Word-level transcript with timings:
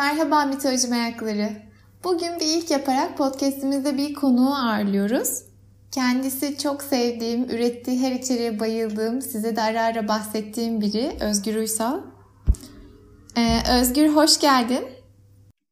Merhaba 0.00 0.44
mitoloji 0.44 0.88
merakları. 0.88 1.48
Bugün 2.04 2.40
bir 2.40 2.46
ilk 2.46 2.70
yaparak 2.70 3.18
podcastimizde 3.18 3.96
bir 3.96 4.14
konuğu 4.14 4.54
ağırlıyoruz. 4.54 5.42
Kendisi 5.92 6.58
çok 6.58 6.82
sevdiğim, 6.82 7.44
ürettiği 7.44 8.00
her 8.00 8.12
içeriğe 8.12 8.60
bayıldığım, 8.60 9.22
size 9.22 9.56
de 9.56 9.62
ara 9.62 9.82
ara 9.82 10.08
bahsettiğim 10.08 10.80
biri 10.80 11.16
Özgür 11.20 11.56
Uysal. 11.56 12.00
Ee, 13.36 13.58
Özgür 13.80 14.08
hoş 14.08 14.40
geldin. 14.40 14.84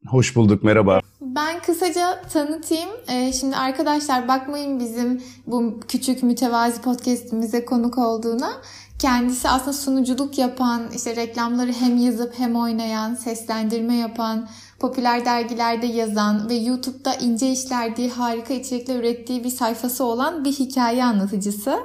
Hoş 0.06 0.36
bulduk, 0.36 0.62
merhaba. 0.62 1.00
Ben 1.20 1.62
kısaca 1.62 2.22
tanıtayım. 2.32 2.90
Ee, 3.08 3.32
şimdi 3.32 3.56
arkadaşlar 3.56 4.28
bakmayın 4.28 4.80
bizim 4.80 5.22
bu 5.46 5.80
küçük 5.88 6.22
mütevazi 6.22 6.82
podcastimize 6.82 7.64
konuk 7.64 7.98
olduğuna. 7.98 8.52
Kendisi 8.98 9.48
aslında 9.48 9.72
sunuculuk 9.72 10.38
yapan, 10.38 10.82
işte 10.94 11.16
reklamları 11.16 11.72
hem 11.72 11.96
yazıp 11.96 12.38
hem 12.38 12.56
oynayan, 12.56 13.14
seslendirme 13.14 13.94
yapan, 13.94 14.48
popüler 14.80 15.24
dergilerde 15.24 15.86
yazan 15.86 16.48
ve 16.48 16.54
YouTube'da 16.54 17.14
ince 17.14 17.52
işler 17.52 17.96
diye 17.96 18.08
harika 18.10 18.54
içerikler 18.54 18.96
ürettiği 18.96 19.44
bir 19.44 19.50
sayfası 19.50 20.04
olan 20.04 20.44
bir 20.44 20.52
hikaye 20.52 21.04
anlatıcısı. 21.04 21.78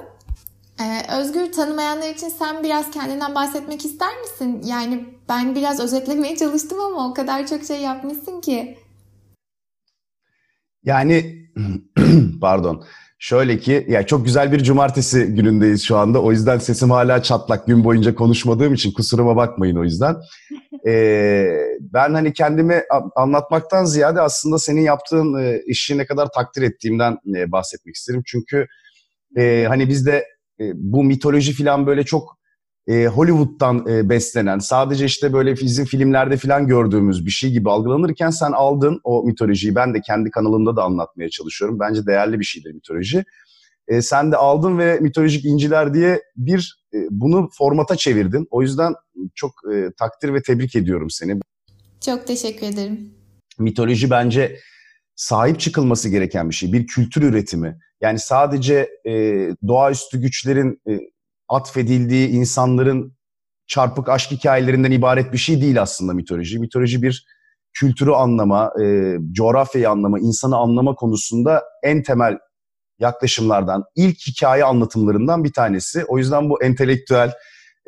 Ee, 0.80 1.16
Özgür 1.18 1.52
tanımayanlar 1.52 2.08
için 2.08 2.28
sen 2.28 2.62
biraz 2.62 2.90
kendinden 2.90 3.34
bahsetmek 3.34 3.84
ister 3.84 4.20
misin? 4.20 4.62
Yani 4.64 5.04
ben 5.28 5.54
biraz 5.54 5.80
özetlemeye 5.80 6.36
çalıştım 6.36 6.80
ama 6.80 7.08
o 7.08 7.14
kadar 7.14 7.46
çok 7.46 7.64
şey 7.64 7.80
yapmışsın 7.80 8.40
ki. 8.40 8.78
Yani 10.84 11.48
pardon. 12.40 12.84
Şöyle 13.24 13.58
ki 13.58 13.86
ya 13.88 14.06
çok 14.06 14.24
güzel 14.24 14.52
bir 14.52 14.62
cumartesi 14.62 15.24
günündeyiz 15.24 15.82
şu 15.82 15.96
anda. 15.96 16.22
O 16.22 16.32
yüzden 16.32 16.58
sesim 16.58 16.90
hala 16.90 17.22
çatlak 17.22 17.66
gün 17.66 17.84
boyunca 17.84 18.14
konuşmadığım 18.14 18.74
için 18.74 18.92
kusuruma 18.92 19.36
bakmayın 19.36 19.76
o 19.76 19.84
yüzden. 19.84 20.16
Ee, 20.86 21.46
ben 21.80 22.14
hani 22.14 22.32
kendimi 22.32 22.82
anlatmaktan 23.16 23.84
ziyade 23.84 24.20
aslında 24.20 24.58
senin 24.58 24.80
yaptığın 24.80 25.38
e, 25.38 25.62
işi 25.66 25.98
ne 25.98 26.06
kadar 26.06 26.28
takdir 26.34 26.62
ettiğimden 26.62 27.18
e, 27.36 27.52
bahsetmek 27.52 27.94
isterim. 27.94 28.22
Çünkü 28.26 28.66
e, 29.36 29.64
hani 29.68 29.88
bizde 29.88 30.24
e, 30.60 30.64
bu 30.74 31.04
mitoloji 31.04 31.52
falan 31.52 31.86
böyle 31.86 32.04
çok 32.04 32.38
e, 32.86 33.06
Hollywood'dan 33.06 33.86
e, 33.88 34.08
beslenen, 34.08 34.58
sadece 34.58 35.04
işte 35.04 35.32
böyle 35.32 35.56
bizim 35.56 35.84
filmlerde 35.84 36.36
falan 36.36 36.66
gördüğümüz 36.66 37.26
bir 37.26 37.30
şey 37.30 37.50
gibi 37.50 37.70
algılanırken 37.70 38.30
sen 38.30 38.52
aldın 38.52 39.00
o 39.04 39.24
mitolojiyi. 39.24 39.74
Ben 39.74 39.94
de 39.94 40.00
kendi 40.00 40.30
kanalımda 40.30 40.76
da 40.76 40.82
anlatmaya 40.82 41.30
çalışıyorum. 41.30 41.80
Bence 41.80 42.06
değerli 42.06 42.40
bir 42.40 42.44
şeydir 42.44 42.72
mitoloji. 42.72 43.24
E, 43.88 44.02
sen 44.02 44.32
de 44.32 44.36
aldın 44.36 44.78
ve 44.78 44.98
mitolojik 45.00 45.44
inciler 45.44 45.94
diye 45.94 46.22
bir 46.36 46.84
e, 46.94 46.98
bunu 47.10 47.48
formata 47.58 47.96
çevirdin. 47.96 48.46
O 48.50 48.62
yüzden 48.62 48.94
çok 49.34 49.50
e, 49.74 49.90
takdir 49.98 50.34
ve 50.34 50.42
tebrik 50.42 50.76
ediyorum 50.76 51.10
seni. 51.10 51.40
Çok 52.04 52.26
teşekkür 52.26 52.66
ederim. 52.66 53.10
Mitoloji 53.58 54.10
bence 54.10 54.56
sahip 55.16 55.60
çıkılması 55.60 56.08
gereken 56.08 56.50
bir 56.50 56.54
şey. 56.54 56.72
Bir 56.72 56.86
kültür 56.86 57.22
üretimi. 57.22 57.78
Yani 58.00 58.18
sadece 58.18 58.88
e, 59.06 59.12
doğaüstü 59.68 60.20
güçlerin 60.20 60.80
e, 60.88 61.00
atfedildiği 61.54 62.28
insanların 62.28 63.16
çarpık 63.66 64.08
aşk 64.08 64.30
hikayelerinden 64.30 64.90
ibaret 64.90 65.32
bir 65.32 65.38
şey 65.38 65.60
değil 65.62 65.82
aslında 65.82 66.12
mitoloji. 66.12 66.58
Mitoloji 66.58 67.02
bir 67.02 67.26
kültürü 67.72 68.10
anlama, 68.10 68.72
e, 68.82 69.16
coğrafyayı 69.32 69.90
anlama, 69.90 70.18
insanı 70.18 70.56
anlama 70.56 70.94
konusunda 70.94 71.62
en 71.82 72.02
temel 72.02 72.38
yaklaşımlardan, 72.98 73.84
ilk 73.96 74.16
hikaye 74.26 74.64
anlatımlarından 74.64 75.44
bir 75.44 75.52
tanesi. 75.52 76.04
O 76.04 76.18
yüzden 76.18 76.50
bu 76.50 76.62
entelektüel, 76.62 77.32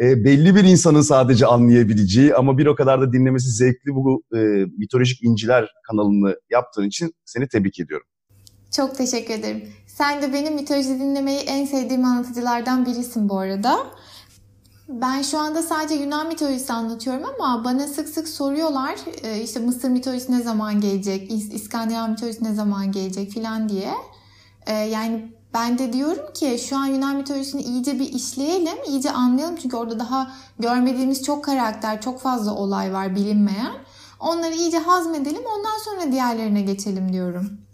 e, 0.00 0.24
belli 0.24 0.54
bir 0.54 0.64
insanın 0.64 1.00
sadece 1.00 1.46
anlayabileceği 1.46 2.34
ama 2.34 2.58
bir 2.58 2.66
o 2.66 2.74
kadar 2.74 3.00
da 3.00 3.12
dinlemesi 3.12 3.50
zevkli 3.50 3.94
bu 3.94 4.22
e, 4.34 4.38
mitolojik 4.78 5.22
inciler 5.22 5.68
kanalını 5.90 6.36
yaptığın 6.50 6.84
için 6.84 7.12
seni 7.24 7.48
tebrik 7.48 7.80
ediyorum. 7.80 8.06
Çok 8.70 8.96
teşekkür 8.96 9.34
ederim. 9.34 9.72
Sen 9.86 10.22
de 10.22 10.32
benim 10.32 10.54
mitoloji 10.54 10.88
dinlemeyi 10.88 11.38
en 11.38 11.66
sevdiğim 11.66 12.04
anlatıcılardan 12.04 12.86
birisin 12.86 13.28
bu 13.28 13.38
arada. 13.38 13.86
Ben 14.88 15.22
şu 15.22 15.38
anda 15.38 15.62
sadece 15.62 15.94
Yunan 15.94 16.28
mitolojisi 16.28 16.72
anlatıyorum 16.72 17.22
ama 17.24 17.64
bana 17.64 17.86
sık 17.86 18.08
sık 18.08 18.28
soruyorlar 18.28 18.96
e, 19.22 19.42
işte 19.42 19.60
Mısır 19.60 19.88
mitolojisi 19.88 20.32
ne 20.32 20.42
zaman 20.42 20.80
gelecek, 20.80 21.32
İskandinav 21.32 22.08
mitolojisi 22.08 22.44
ne 22.44 22.54
zaman 22.54 22.92
gelecek 22.92 23.30
filan 23.30 23.68
diye. 23.68 23.94
E, 24.66 24.72
yani 24.72 25.32
ben 25.54 25.78
de 25.78 25.92
diyorum 25.92 26.32
ki 26.34 26.60
şu 26.68 26.76
an 26.76 26.86
Yunan 26.86 27.16
mitolojisini 27.16 27.62
iyice 27.62 27.98
bir 27.98 28.12
işleyelim, 28.12 28.76
iyice 28.86 29.10
anlayalım. 29.10 29.56
Çünkü 29.56 29.76
orada 29.76 29.98
daha 29.98 30.30
görmediğimiz 30.58 31.22
çok 31.22 31.44
karakter, 31.44 32.00
çok 32.00 32.20
fazla 32.20 32.54
olay 32.54 32.92
var 32.92 33.16
bilinmeyen. 33.16 33.72
Onları 34.20 34.54
iyice 34.54 34.78
hazmedelim 34.78 35.42
ondan 35.56 35.78
sonra 35.84 36.12
diğerlerine 36.12 36.62
geçelim 36.62 37.12
diyorum. 37.12 37.65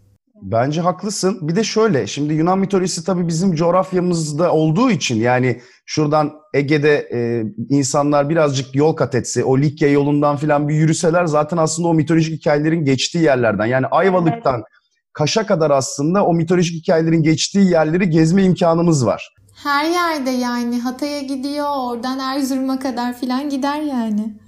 Bence 0.43 0.81
haklısın. 0.81 1.39
Bir 1.49 1.57
de 1.57 1.65
şöyle, 1.65 2.07
şimdi 2.07 2.35
Yunan 2.35 2.59
mitolojisi 2.59 3.05
tabii 3.05 3.29
bizim 3.29 3.55
coğrafyamızda 3.55 4.53
olduğu 4.53 4.91
için 4.91 5.17
yani 5.17 5.61
şuradan 5.87 6.33
Ege'de 6.55 7.09
e, 7.13 7.45
insanlar 7.69 8.29
birazcık 8.29 8.75
yol 8.75 8.93
kat 8.93 9.15
etse, 9.15 9.45
o 9.45 9.59
Likya 9.59 9.89
yolundan 9.89 10.37
falan 10.37 10.69
bir 10.69 10.75
yürüseler 10.75 11.27
zaten 11.27 11.57
aslında 11.57 11.89
o 11.89 11.95
mitolojik 11.95 12.41
hikayelerin 12.41 12.85
geçtiği 12.85 13.25
yerlerden. 13.25 13.67
Yani 13.67 13.87
Ayvalık'tan 13.87 14.55
evet. 14.55 14.65
Kaş'a 15.13 15.47
kadar 15.47 15.71
aslında 15.71 16.25
o 16.25 16.35
mitolojik 16.35 16.83
hikayelerin 16.83 17.23
geçtiği 17.23 17.71
yerleri 17.71 18.11
gezme 18.11 18.45
imkanımız 18.45 19.07
var. 19.07 19.35
Her 19.63 19.91
yerde 19.91 20.31
yani 20.31 20.81
Hatay'a 20.81 21.21
gidiyor, 21.21 21.67
oradan 21.77 22.19
Erzurum'a 22.19 22.79
kadar 22.79 23.19
filan 23.19 23.51
gider 23.51 23.81
yani. 23.81 24.42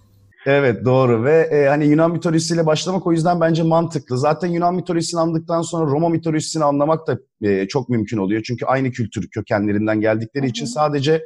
Evet 0.47 0.84
doğru 0.84 1.25
ve 1.25 1.49
e, 1.53 1.69
hani 1.69 1.87
Yunan 1.87 2.12
mitolojisiyle 2.12 2.66
başlamak 2.66 3.06
o 3.06 3.12
yüzden 3.12 3.41
bence 3.41 3.62
mantıklı. 3.62 4.19
Zaten 4.19 4.49
Yunan 4.49 4.75
mitolojisini 4.75 5.21
anladıktan 5.21 5.62
sonra 5.62 5.91
Roma 5.91 6.09
mitolojisini 6.09 6.65
anlamak 6.65 7.06
da 7.06 7.19
e, 7.43 7.69
çok 7.69 7.88
mümkün 7.88 8.19
oluyor. 8.19 8.43
Çünkü 8.47 8.65
aynı 8.66 8.91
kültür 8.91 9.28
kökenlerinden 9.31 10.00
geldikleri 10.00 10.47
için 10.47 10.65
sadece 10.65 11.25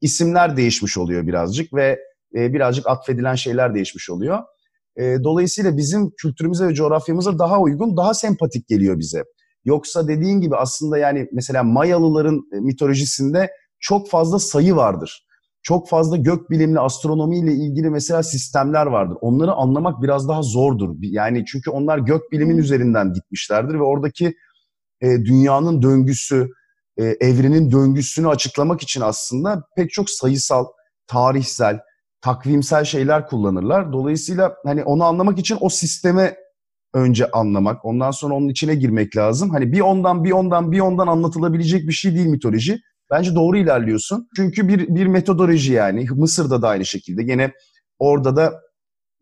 isimler 0.00 0.56
değişmiş 0.56 0.98
oluyor 0.98 1.26
birazcık 1.26 1.74
ve 1.74 1.98
e, 2.34 2.52
birazcık 2.52 2.86
atfedilen 2.86 3.34
şeyler 3.34 3.74
değişmiş 3.74 4.10
oluyor. 4.10 4.38
E, 4.96 5.16
dolayısıyla 5.24 5.76
bizim 5.76 6.10
kültürümüze 6.10 6.66
ve 6.66 6.74
coğrafyamıza 6.74 7.38
daha 7.38 7.60
uygun, 7.60 7.96
daha 7.96 8.14
sempatik 8.14 8.68
geliyor 8.68 8.98
bize. 8.98 9.22
Yoksa 9.64 10.08
dediğin 10.08 10.40
gibi 10.40 10.56
aslında 10.56 10.98
yani 10.98 11.28
mesela 11.32 11.62
Mayalıların 11.62 12.42
e, 12.52 12.60
mitolojisinde 12.60 13.50
çok 13.80 14.10
fazla 14.10 14.38
sayı 14.38 14.76
vardır 14.76 15.25
çok 15.66 15.88
fazla 15.88 16.16
gök 16.16 16.50
bilimli, 16.50 16.80
astronomiyle 16.80 17.52
ilgili 17.52 17.90
mesela 17.90 18.22
sistemler 18.22 18.86
vardır. 18.86 19.18
Onları 19.20 19.52
anlamak 19.52 20.02
biraz 20.02 20.28
daha 20.28 20.42
zordur. 20.42 20.96
Yani 21.00 21.44
çünkü 21.46 21.70
onlar 21.70 21.98
gök 21.98 22.32
bilimin 22.32 22.58
üzerinden 22.58 23.12
gitmişlerdir 23.12 23.74
ve 23.74 23.82
oradaki 23.82 24.34
e, 25.00 25.06
dünyanın 25.06 25.82
döngüsü, 25.82 26.48
e, 26.96 27.04
evrenin 27.04 27.72
döngüsünü 27.72 28.28
açıklamak 28.28 28.82
için 28.82 29.00
aslında 29.00 29.62
pek 29.76 29.90
çok 29.90 30.10
sayısal, 30.10 30.66
tarihsel, 31.06 31.80
takvimsel 32.20 32.84
şeyler 32.84 33.26
kullanırlar. 33.26 33.92
Dolayısıyla 33.92 34.54
hani 34.64 34.84
onu 34.84 35.04
anlamak 35.04 35.38
için 35.38 35.58
o 35.60 35.68
sisteme 35.68 36.36
önce 36.94 37.30
anlamak, 37.30 37.84
ondan 37.84 38.10
sonra 38.10 38.34
onun 38.34 38.48
içine 38.48 38.74
girmek 38.74 39.16
lazım. 39.16 39.50
Hani 39.50 39.72
bir 39.72 39.80
ondan 39.80 40.24
bir 40.24 40.32
ondan 40.32 40.72
bir 40.72 40.80
ondan 40.80 41.06
anlatılabilecek 41.06 41.88
bir 41.88 41.92
şey 41.92 42.14
değil 42.14 42.26
mitoloji. 42.26 42.80
Bence 43.10 43.34
doğru 43.34 43.56
ilerliyorsun. 43.56 44.28
Çünkü 44.36 44.68
bir, 44.68 44.94
bir 44.94 45.06
metodoloji 45.06 45.72
yani. 45.72 46.06
Mısır'da 46.10 46.62
da 46.62 46.68
aynı 46.68 46.84
şekilde. 46.84 47.22
Gene 47.22 47.52
orada 47.98 48.36
da 48.36 48.60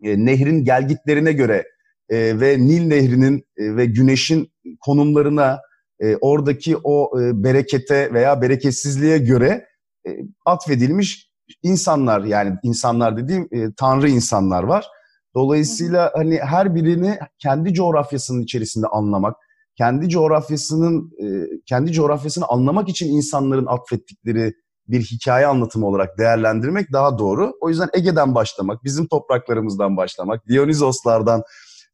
e, 0.02 0.24
nehrin 0.24 0.64
gelgitlerine 0.64 1.32
göre 1.32 1.64
e, 2.08 2.40
ve 2.40 2.58
Nil 2.58 2.86
Nehri'nin 2.86 3.38
e, 3.56 3.76
ve 3.76 3.86
güneşin 3.86 4.52
konumlarına, 4.80 5.60
e, 6.00 6.16
oradaki 6.16 6.76
o 6.84 7.20
e, 7.20 7.44
berekete 7.44 8.12
veya 8.12 8.42
bereketsizliğe 8.42 9.18
göre 9.18 9.66
e, 10.06 10.10
atfedilmiş 10.46 11.30
insanlar 11.62 12.24
yani 12.24 12.54
insanlar 12.62 13.16
dediğim 13.16 13.48
e, 13.52 13.74
tanrı 13.76 14.08
insanlar 14.08 14.62
var. 14.62 14.86
Dolayısıyla 15.34 16.12
hani 16.14 16.38
her 16.38 16.74
birini 16.74 17.18
kendi 17.38 17.74
coğrafyasının 17.74 18.42
içerisinde 18.42 18.86
anlamak, 18.86 19.36
kendi 19.76 20.08
coğrafyasının 20.08 21.12
e, 21.18 21.26
kendi 21.66 21.92
coğrafyasını 21.92 22.44
anlamak 22.46 22.88
için 22.88 23.08
insanların 23.08 23.66
atfettikleri 23.66 24.54
bir 24.88 25.00
hikaye 25.00 25.46
anlatımı 25.46 25.86
olarak 25.86 26.18
değerlendirmek 26.18 26.92
daha 26.92 27.18
doğru. 27.18 27.52
O 27.60 27.68
yüzden 27.68 27.88
Ege'den 27.92 28.34
başlamak, 28.34 28.84
bizim 28.84 29.06
topraklarımızdan 29.06 29.96
başlamak, 29.96 30.48
Dionysoslardan, 30.48 31.42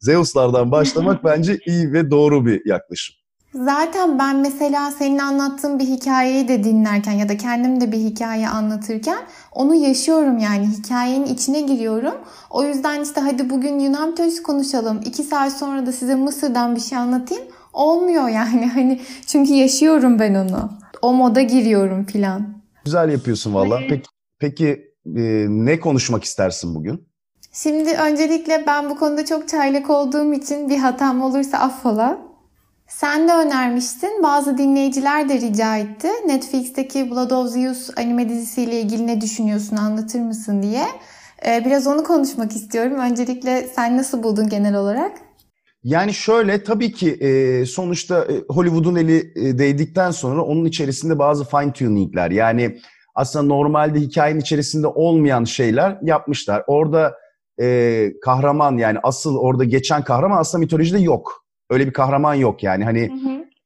Zeuslardan 0.01 0.71
başlamak 0.71 1.25
bence 1.25 1.59
iyi 1.67 1.93
ve 1.93 2.11
doğru 2.11 2.47
bir 2.47 2.67
yaklaşım. 2.67 3.21
Zaten 3.55 4.19
ben 4.19 4.37
mesela 4.37 4.91
senin 4.91 5.19
anlattığın 5.19 5.79
bir 5.79 5.85
hikayeyi 5.85 6.49
de 6.49 6.65
dinlerken 6.65 7.13
ya 7.13 7.29
da 7.29 7.37
kendim 7.37 7.81
de 7.81 7.93
bir 7.93 7.99
hikaye 7.99 8.49
anlatırken 8.49 9.19
onu 9.53 9.75
yaşıyorum 9.75 10.39
yani 10.39 10.67
hikayenin 10.67 11.27
içine 11.27 11.61
giriyorum. 11.61 12.15
O 12.51 12.63
yüzden 12.63 13.03
işte 13.03 13.21
hadi 13.21 13.51
bugün 13.51 13.79
Yunan 13.79 14.09
mitolojisi 14.09 14.43
konuşalım. 14.43 15.01
iki 15.05 15.23
saat 15.23 15.53
sonra 15.53 15.87
da 15.87 15.93
size 15.93 16.15
Mısır'dan 16.15 16.77
bir 16.77 16.81
şey 16.81 16.99
anlatayım. 16.99 17.45
Olmuyor 17.73 18.29
yani 18.29 18.67
hani 18.75 19.01
çünkü 19.27 19.53
yaşıyorum 19.53 20.19
ben 20.19 20.35
onu. 20.35 20.71
O 21.03 21.13
moda 21.13 21.43
giriyorum 21.43 22.05
filan. 22.05 22.63
Güzel 22.85 23.13
yapıyorsun 23.13 23.55
valla. 23.55 23.81
Peki, 23.89 24.03
peki 24.39 24.95
e, 25.17 25.47
ne 25.49 25.81
konuşmak 25.81 26.25
istersin 26.25 26.75
bugün? 26.75 27.09
Şimdi 27.53 27.91
öncelikle 27.91 28.65
ben 28.67 28.91
bu 28.91 28.99
konuda 28.99 29.25
çok 29.25 29.49
çaylak 29.49 29.91
olduğum 29.91 30.33
için 30.33 30.69
bir 30.69 30.79
hatam 30.79 31.23
olursa 31.23 31.59
affola. 31.59 32.19
Sen 32.89 33.29
de 33.29 33.33
önermiştin. 33.33 34.23
Bazı 34.23 34.59
dinleyiciler 34.59 35.29
de 35.29 35.41
rica 35.41 35.77
etti. 35.77 36.09
Netflix'teki 36.27 37.11
Blood 37.11 37.31
of 37.31 37.51
Zeus 37.51 37.91
anime 37.99 38.29
dizisiyle 38.29 38.81
ilgili 38.81 39.07
ne 39.07 39.21
düşünüyorsun 39.21 39.77
anlatır 39.77 40.21
mısın 40.21 40.63
diye. 40.63 40.85
Ee, 41.47 41.63
biraz 41.65 41.87
onu 41.87 42.05
konuşmak 42.05 42.53
istiyorum. 42.53 42.99
Öncelikle 42.99 43.69
sen 43.77 43.97
nasıl 43.97 44.23
buldun 44.23 44.49
genel 44.49 44.75
olarak? 44.75 45.13
Yani 45.83 46.15
şöyle 46.15 46.63
tabii 46.63 46.93
ki 46.93 47.11
e, 47.13 47.67
sonuçta 47.67 48.25
e, 48.25 48.35
Hollywood'un 48.49 48.97
eli 48.97 49.33
e, 49.37 49.59
değdikten 49.59 50.11
sonra 50.11 50.43
onun 50.43 50.65
içerisinde 50.65 51.19
bazı 51.19 51.45
fine 51.45 51.73
tuning'ler 51.73 52.31
yani 52.31 52.79
aslında 53.15 53.47
normalde 53.47 54.01
hikayenin 54.01 54.41
içerisinde 54.41 54.87
olmayan 54.87 55.45
şeyler 55.45 55.99
yapmışlar. 56.03 56.65
Orada 56.67 57.15
e, 57.61 58.09
kahraman 58.25 58.77
yani 58.77 58.99
asıl 59.03 59.37
orada 59.37 59.65
geçen 59.65 60.05
kahraman 60.05 60.39
aslında 60.39 60.61
mitolojide 60.61 60.99
yok. 60.99 61.45
Öyle 61.71 61.87
bir 61.87 61.93
kahraman 61.93 62.35
yok 62.35 62.63
yani 62.63 62.85
hani 62.85 63.11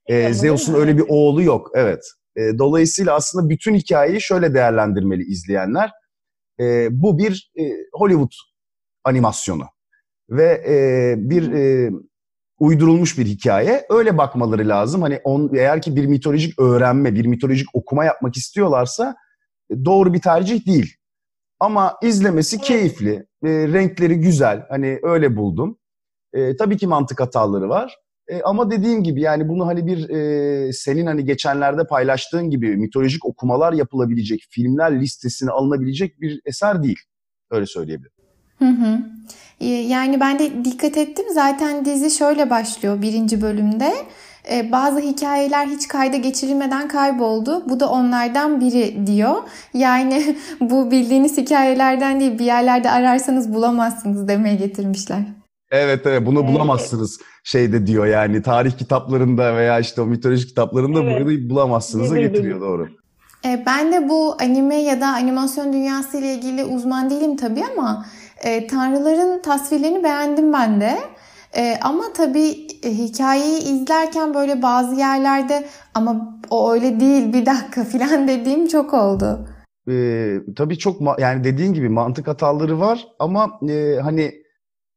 e, 0.06 0.34
Zeus'un 0.34 0.74
öyle 0.74 0.96
bir 0.98 1.04
oğlu 1.08 1.42
yok. 1.42 1.70
Evet. 1.74 2.04
E, 2.36 2.58
dolayısıyla 2.58 3.14
aslında 3.14 3.48
bütün 3.48 3.74
hikayeyi 3.74 4.20
şöyle 4.20 4.54
değerlendirmeli 4.54 5.22
izleyenler. 5.22 5.90
E, 6.60 6.88
bu 6.90 7.18
bir 7.18 7.52
e, 7.58 7.62
Hollywood 7.92 8.32
animasyonu 9.04 9.73
ve 10.30 10.62
e, 10.68 11.14
bir 11.18 11.52
e, 11.52 11.90
uydurulmuş 12.58 13.18
bir 13.18 13.26
hikaye. 13.26 13.86
Öyle 13.90 14.18
bakmaları 14.18 14.68
lazım. 14.68 15.02
Hani 15.02 15.20
on, 15.24 15.54
eğer 15.54 15.82
ki 15.82 15.96
bir 15.96 16.06
mitolojik 16.06 16.58
öğrenme, 16.60 17.14
bir 17.14 17.26
mitolojik 17.26 17.66
okuma 17.74 18.04
yapmak 18.04 18.36
istiyorlarsa 18.36 19.16
e, 19.70 19.84
doğru 19.84 20.14
bir 20.14 20.20
tercih 20.20 20.66
değil. 20.66 20.94
Ama 21.60 21.96
izlemesi 22.02 22.58
keyifli, 22.58 23.26
e, 23.44 23.48
renkleri 23.48 24.20
güzel. 24.20 24.66
Hani 24.68 24.98
öyle 25.02 25.36
buldum. 25.36 25.78
E, 26.32 26.56
tabii 26.56 26.76
ki 26.76 26.86
mantık 26.86 27.20
hataları 27.20 27.68
var. 27.68 27.96
E, 28.28 28.42
ama 28.42 28.70
dediğim 28.70 29.02
gibi 29.02 29.20
yani 29.20 29.48
bunu 29.48 29.66
hani 29.66 29.86
bir 29.86 30.08
e, 30.08 30.72
senin 30.72 31.06
hani 31.06 31.24
geçenlerde 31.24 31.86
paylaştığın 31.86 32.50
gibi 32.50 32.76
mitolojik 32.76 33.24
okumalar 33.24 33.72
yapılabilecek, 33.72 34.46
filmler 34.50 35.00
listesine 35.00 35.50
alınabilecek 35.50 36.20
bir 36.20 36.40
eser 36.44 36.82
değil. 36.82 36.98
Öyle 37.50 37.66
söyleyebilirim. 37.66 38.13
Hı 38.58 38.68
hı. 38.68 38.98
Ee, 39.60 39.66
yani 39.66 40.20
ben 40.20 40.38
de 40.38 40.64
dikkat 40.64 40.96
ettim. 40.96 41.24
Zaten 41.34 41.84
dizi 41.84 42.10
şöyle 42.10 42.50
başlıyor 42.50 43.02
birinci 43.02 43.42
bölümde. 43.42 43.94
Ee, 44.52 44.72
bazı 44.72 45.00
hikayeler 45.00 45.66
hiç 45.66 45.88
kayda 45.88 46.16
geçirilmeden 46.16 46.88
kayboldu. 46.88 47.68
Bu 47.68 47.80
da 47.80 47.90
onlardan 47.90 48.60
biri 48.60 49.06
diyor. 49.06 49.34
Yani 49.74 50.36
bu 50.60 50.90
bildiğiniz 50.90 51.36
hikayelerden 51.36 52.20
değil 52.20 52.38
bir 52.38 52.44
yerlerde 52.44 52.90
ararsanız 52.90 53.54
bulamazsınız 53.54 54.28
demeye 54.28 54.56
getirmişler. 54.56 55.22
Evet 55.70 56.06
evet 56.06 56.26
bunu 56.26 56.46
bulamazsınız 56.46 57.20
şeyde 57.44 57.86
diyor 57.86 58.06
yani 58.06 58.42
tarih 58.42 58.72
kitaplarında 58.72 59.56
veya 59.56 59.80
işte 59.80 60.00
o 60.00 60.06
mitoloji 60.06 60.46
kitaplarında 60.46 61.02
evet. 61.02 61.26
bunu 61.26 61.50
bulamazsınız'a 61.50 62.18
getiriyor 62.18 62.60
doğru. 62.60 62.88
Ee, 63.44 63.62
ben 63.66 63.92
de 63.92 64.08
bu 64.08 64.36
anime 64.40 64.76
ya 64.76 65.00
da 65.00 65.06
animasyon 65.06 65.72
dünyası 65.72 66.18
ile 66.18 66.34
ilgili 66.34 66.64
uzman 66.64 67.10
değilim 67.10 67.36
tabii 67.36 67.62
ama 67.76 68.06
e, 68.42 68.66
tanrıların 68.66 69.42
tasvirlerini 69.42 70.04
beğendim 70.04 70.52
ben 70.52 70.80
de. 70.80 70.98
E, 71.56 71.78
ama 71.82 72.12
tabii 72.16 72.66
e, 72.82 72.90
hikayeyi 72.90 73.58
izlerken 73.62 74.34
böyle 74.34 74.62
bazı 74.62 74.94
yerlerde 74.94 75.66
ama 75.94 76.40
o 76.50 76.72
öyle 76.72 77.00
değil 77.00 77.32
bir 77.32 77.46
dakika 77.46 77.84
falan 77.98 78.28
dediğim 78.28 78.68
çok 78.68 78.94
oldu. 78.94 79.48
E, 79.88 79.94
tabii 80.56 80.78
çok 80.78 81.20
yani 81.20 81.44
dediğin 81.44 81.74
gibi 81.74 81.88
mantık 81.88 82.28
hataları 82.28 82.80
var 82.80 83.06
ama 83.18 83.60
e, 83.68 84.00
hani 84.02 84.44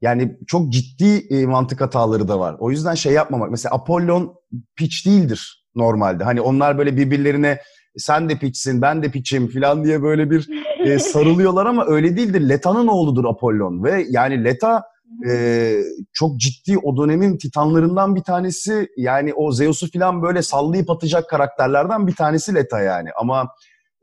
yani 0.01 0.37
çok 0.47 0.69
ciddi 0.69 1.27
e, 1.29 1.45
mantık 1.45 1.81
hataları 1.81 2.27
da 2.27 2.39
var. 2.39 2.55
O 2.59 2.71
yüzden 2.71 2.95
şey 2.95 3.13
yapmamak. 3.13 3.51
Mesela 3.51 3.75
Apollon 3.75 4.35
piç 4.75 5.05
değildir 5.05 5.65
normalde. 5.75 6.23
Hani 6.23 6.41
onlar 6.41 6.77
böyle 6.77 6.97
birbirlerine 6.97 7.59
sen 7.97 8.29
de 8.29 8.37
piçsin 8.37 8.81
ben 8.81 9.03
de 9.03 9.11
piçim 9.11 9.47
falan 9.47 9.83
diye 9.83 10.03
böyle 10.03 10.31
bir 10.31 10.49
e, 10.93 10.99
sarılıyorlar 11.13 11.65
ama 11.65 11.85
öyle 11.85 12.17
değildir. 12.17 12.49
Leta'nın 12.49 12.87
oğludur 12.87 13.25
Apollon 13.25 13.83
ve 13.83 14.05
yani 14.09 14.43
Leta 14.43 14.83
e, 15.29 15.73
çok 16.13 16.39
ciddi 16.39 16.77
o 16.83 16.97
dönemin 16.97 17.37
titanlarından 17.37 18.15
bir 18.15 18.23
tanesi. 18.23 18.87
Yani 18.97 19.33
o 19.33 19.51
Zeus'u 19.51 19.91
falan 19.91 20.21
böyle 20.21 20.41
sallayıp 20.41 20.89
atacak 20.89 21.29
karakterlerden 21.29 22.07
bir 22.07 22.15
tanesi 22.15 22.55
Leta 22.55 22.81
yani. 22.81 23.09
Ama 23.19 23.47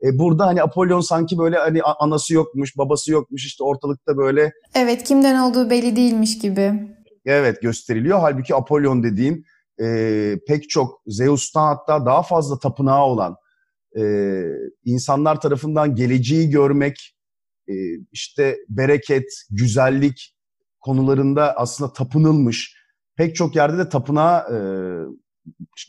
e, 0.03 0.19
burada 0.19 0.47
hani 0.47 0.63
Apollon 0.63 1.01
sanki 1.01 1.37
böyle 1.37 1.57
hani 1.57 1.83
anası 1.83 2.33
yokmuş, 2.33 2.77
babası 2.77 3.11
yokmuş 3.11 3.45
işte 3.45 3.63
ortalıkta 3.63 4.17
böyle. 4.17 4.51
Evet 4.75 5.03
kimden 5.03 5.39
olduğu 5.39 5.69
belli 5.69 5.95
değilmiş 5.95 6.39
gibi. 6.39 6.95
Evet 7.25 7.61
gösteriliyor. 7.61 8.19
Halbuki 8.19 8.55
Apollon 8.55 9.03
dediğin 9.03 9.45
e, 9.81 9.85
pek 10.47 10.69
çok 10.69 11.01
Zeus'tan 11.07 11.75
hatta 11.75 12.05
daha 12.05 12.23
fazla 12.23 12.59
tapınağı 12.59 13.03
olan 13.03 13.35
e, 13.97 14.03
insanlar 14.85 15.41
tarafından 15.41 15.95
geleceği 15.95 16.49
görmek, 16.49 17.15
e, 17.69 17.73
işte 18.11 18.57
bereket, 18.69 19.25
güzellik 19.49 20.35
konularında 20.79 21.57
aslında 21.57 21.93
tapınılmış. 21.93 22.75
Pek 23.15 23.35
çok 23.35 23.55
yerde 23.55 23.77
de 23.77 23.89
tapınağa 23.89 24.39
e, 24.39 24.57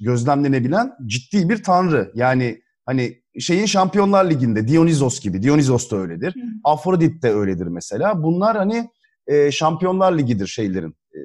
gözlemlenebilen 0.00 0.93
ciddi 1.06 1.49
bir 1.49 1.62
tanrı. 1.62 2.12
Yani 2.14 2.62
hani 2.87 3.23
şeyin 3.41 3.67
Şampiyonlar 3.67 4.31
Ligi'nde 4.31 4.69
Dionysos 4.69 5.20
gibi. 5.20 5.43
Dionysos 5.43 5.91
da 5.91 5.97
öyledir. 5.97 6.35
Hı. 6.35 6.41
Afrodit 6.64 7.23
de 7.23 7.31
öyledir 7.31 7.67
mesela. 7.67 8.23
Bunlar 8.23 8.56
hani 8.56 8.88
e, 9.26 9.50
Şampiyonlar 9.50 10.19
Ligi'dir 10.19 10.47
şeylerin. 10.47 10.91
E, 10.91 11.19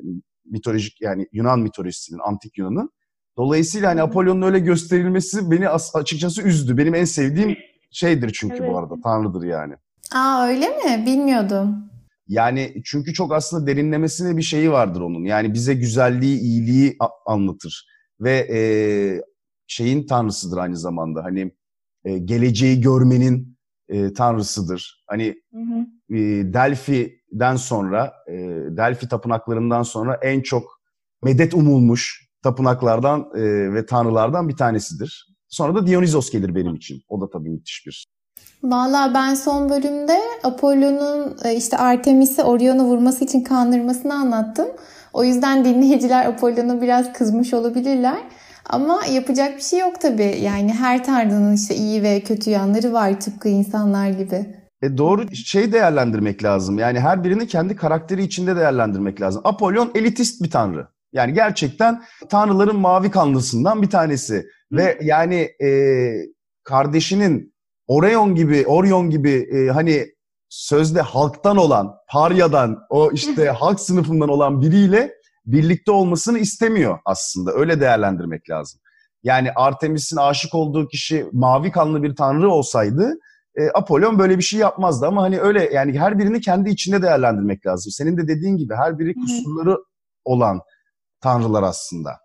mitolojik 0.45 1.01
yani 1.01 1.27
Yunan 1.31 1.59
mitolojisinin, 1.59 2.19
antik 2.25 2.57
Yunan'ın. 2.57 2.89
Dolayısıyla 3.37 3.89
hani 3.89 4.01
Apollon'un 4.01 4.41
öyle 4.41 4.59
gösterilmesi 4.59 5.51
beni 5.51 5.69
açıkçası 5.69 6.41
üzdü. 6.41 6.77
Benim 6.77 6.95
en 6.95 7.05
sevdiğim 7.05 7.57
şeydir 7.91 8.31
çünkü 8.33 8.55
evet. 8.59 8.69
bu 8.69 8.77
arada. 8.77 8.95
Tanrıdır 9.03 9.43
yani. 9.43 9.73
Aa 10.15 10.47
öyle 10.47 10.69
mi? 10.69 11.05
Bilmiyordum. 11.05 11.91
Yani 12.27 12.81
çünkü 12.85 13.13
çok 13.13 13.33
aslında 13.33 13.67
derinlemesine 13.67 14.37
bir 14.37 14.41
şeyi 14.41 14.71
vardır 14.71 15.01
onun. 15.01 15.23
Yani 15.23 15.53
bize 15.53 15.73
güzelliği, 15.73 16.39
iyiliği 16.39 16.97
anlatır. 17.25 17.87
Ve 18.19 18.47
e, 18.51 18.61
şeyin 19.67 20.07
tanrısıdır 20.07 20.57
aynı 20.57 20.77
zamanda. 20.77 21.23
Hani 21.23 21.51
e, 22.05 22.17
geleceği 22.17 22.81
görmenin 22.81 23.57
e, 23.89 24.13
tanrısıdır. 24.13 25.03
Hani 25.07 25.35
hı 25.53 25.59
hı. 25.59 26.15
E, 26.15 26.53
Delphi'den 26.53 27.55
sonra, 27.55 28.13
e, 28.27 28.33
Delphi 28.77 29.07
tapınaklarından 29.07 29.83
sonra 29.83 30.19
en 30.21 30.41
çok 30.41 30.81
medet 31.23 31.53
umulmuş 31.53 32.30
tapınaklardan 32.43 33.29
e, 33.35 33.73
ve 33.73 33.85
tanrılardan 33.85 34.49
bir 34.49 34.57
tanesidir. 34.57 35.27
Sonra 35.47 35.75
da 35.75 35.87
Dionysos 35.87 36.31
gelir 36.31 36.55
benim 36.55 36.75
için. 36.75 37.01
O 37.09 37.21
da 37.21 37.29
tabii 37.29 37.49
müthiş 37.49 37.87
bir. 37.87 38.05
Valla 38.63 39.11
ben 39.13 39.35
son 39.35 39.69
bölümde 39.69 40.19
Apollo'nun 40.43 41.37
e, 41.43 41.55
işte 41.55 41.77
Artemis'i 41.77 42.43
Orion'u 42.43 42.83
vurması 42.83 43.25
için 43.25 43.43
kandırmasını 43.43 44.13
anlattım. 44.13 44.67
O 45.13 45.23
yüzden 45.23 45.65
dinleyiciler 45.65 46.25
Apollo'nu 46.25 46.81
biraz 46.81 47.13
kızmış 47.13 47.53
olabilirler. 47.53 48.17
Ama 48.69 49.05
yapacak 49.05 49.57
bir 49.57 49.61
şey 49.61 49.79
yok 49.79 50.01
tabii. 50.01 50.37
Yani 50.41 50.73
her 50.73 51.03
tanrının 51.03 51.55
işte 51.55 51.75
iyi 51.75 52.03
ve 52.03 52.19
kötü 52.21 52.49
yanları 52.49 52.93
var 52.93 53.19
tıpkı 53.19 53.49
insanlar 53.49 54.09
gibi. 54.09 54.55
E 54.81 54.97
doğru 54.97 55.35
şey 55.35 55.73
değerlendirmek 55.73 56.43
lazım. 56.43 56.79
Yani 56.79 56.99
her 56.99 57.23
birini 57.23 57.47
kendi 57.47 57.75
karakteri 57.75 58.23
içinde 58.23 58.55
değerlendirmek 58.55 59.21
lazım. 59.21 59.41
Apollon 59.45 59.91
elitist 59.95 60.43
bir 60.43 60.51
tanrı. 60.51 60.87
Yani 61.13 61.33
gerçekten 61.33 62.03
tanrıların 62.29 62.79
mavi 62.79 63.11
kanlısından 63.11 63.81
bir 63.81 63.89
tanesi. 63.89 64.35
Hı. 64.35 64.77
Ve 64.77 64.99
yani 65.01 65.35
e, 65.63 65.69
kardeşinin 66.63 67.53
Orion 67.87 68.35
gibi, 68.35 68.67
Orion 68.67 69.09
gibi 69.09 69.31
e, 69.31 69.67
hani 69.67 70.05
sözde 70.49 71.01
halktan 71.01 71.57
olan, 71.57 71.95
Parya'dan, 72.09 72.79
o 72.89 73.11
işte 73.11 73.49
halk 73.59 73.79
sınıfından 73.79 74.29
olan 74.29 74.61
biriyle 74.61 75.13
birlikte 75.45 75.91
olmasını 75.91 76.39
istemiyor 76.39 76.99
aslında. 77.05 77.53
Öyle 77.53 77.79
değerlendirmek 77.79 78.49
lazım. 78.49 78.81
Yani 79.23 79.51
Artemis'in 79.55 80.17
aşık 80.17 80.55
olduğu 80.55 80.87
kişi 80.87 81.25
mavi 81.31 81.71
kanlı 81.71 82.03
bir 82.03 82.15
tanrı 82.15 82.51
olsaydı 82.51 83.17
e, 83.55 83.69
Apollon 83.69 84.19
böyle 84.19 84.37
bir 84.37 84.43
şey 84.43 84.59
yapmazdı 84.59 85.07
ama 85.07 85.21
hani 85.21 85.39
öyle 85.39 85.69
yani 85.73 85.99
her 85.99 86.19
birini 86.19 86.41
kendi 86.41 86.69
içinde 86.69 87.01
değerlendirmek 87.01 87.65
lazım. 87.65 87.91
Senin 87.91 88.17
de 88.17 88.27
dediğin 88.27 88.57
gibi 88.57 88.73
her 88.75 88.99
biri 88.99 89.13
kusurları 89.15 89.77
olan 90.25 90.59
tanrılar 91.21 91.63
aslında. 91.63 92.19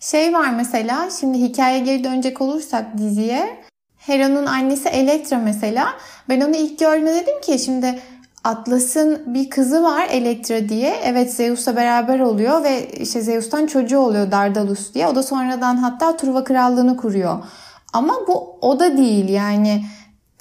Şey 0.00 0.32
var 0.32 0.50
mesela 0.50 1.10
şimdi 1.20 1.38
hikaye 1.38 1.78
geri 1.78 2.04
dönecek 2.04 2.40
olursak 2.40 2.98
diziye 2.98 3.64
Hera'nın 3.96 4.46
annesi 4.46 4.88
Elektra 4.88 5.38
mesela 5.38 5.86
ben 6.28 6.40
onu 6.40 6.56
ilk 6.56 6.78
gördüğümde 6.78 7.14
dedim 7.14 7.40
ki 7.40 7.58
şimdi 7.58 8.00
Atlas'ın 8.44 9.34
bir 9.34 9.50
kızı 9.50 9.82
var 9.82 10.06
Elektra 10.10 10.68
diye. 10.68 10.96
Evet 11.04 11.34
Zeus'la 11.34 11.76
beraber 11.76 12.20
oluyor 12.20 12.64
ve 12.64 12.90
işte 12.90 13.20
Zeus'tan 13.20 13.66
çocuğu 13.66 13.98
oluyor 13.98 14.30
Dardalus 14.30 14.94
diye. 14.94 15.06
O 15.08 15.14
da 15.14 15.22
sonradan 15.22 15.76
hatta 15.76 16.16
Truva 16.16 16.44
Krallığını 16.44 16.96
kuruyor. 16.96 17.44
Ama 17.92 18.14
bu 18.28 18.58
o 18.60 18.80
da 18.80 18.96
değil 18.96 19.28
yani. 19.28 19.84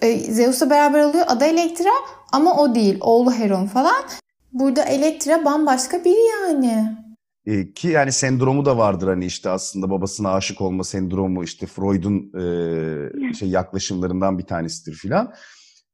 E, 0.01 0.19
Zeus'la 0.19 0.69
beraber 0.69 1.01
oluyor 1.01 1.25
adı 1.27 1.45
Elektra 1.45 1.89
ama 2.31 2.57
o 2.57 2.75
değil. 2.75 2.97
Oğlu 3.01 3.33
Heron 3.33 3.67
falan. 3.67 4.03
Burada 4.53 4.83
Elektra 4.83 5.45
bambaşka 5.45 6.05
biri 6.05 6.27
yani. 6.43 7.04
E, 7.45 7.73
ki 7.73 7.87
yani 7.87 8.11
sendromu 8.11 8.65
da 8.65 8.77
vardır 8.77 9.07
hani 9.07 9.25
işte 9.25 9.49
aslında 9.49 9.89
babasına 9.89 10.33
aşık 10.33 10.61
olma 10.61 10.83
sendromu 10.83 11.43
işte 11.43 11.65
Freud'un 11.65 12.31
e, 12.39 13.33
şey 13.33 13.49
yaklaşımlarından 13.49 14.39
bir 14.39 14.43
tanesidir 14.43 14.93
filan. 14.93 15.33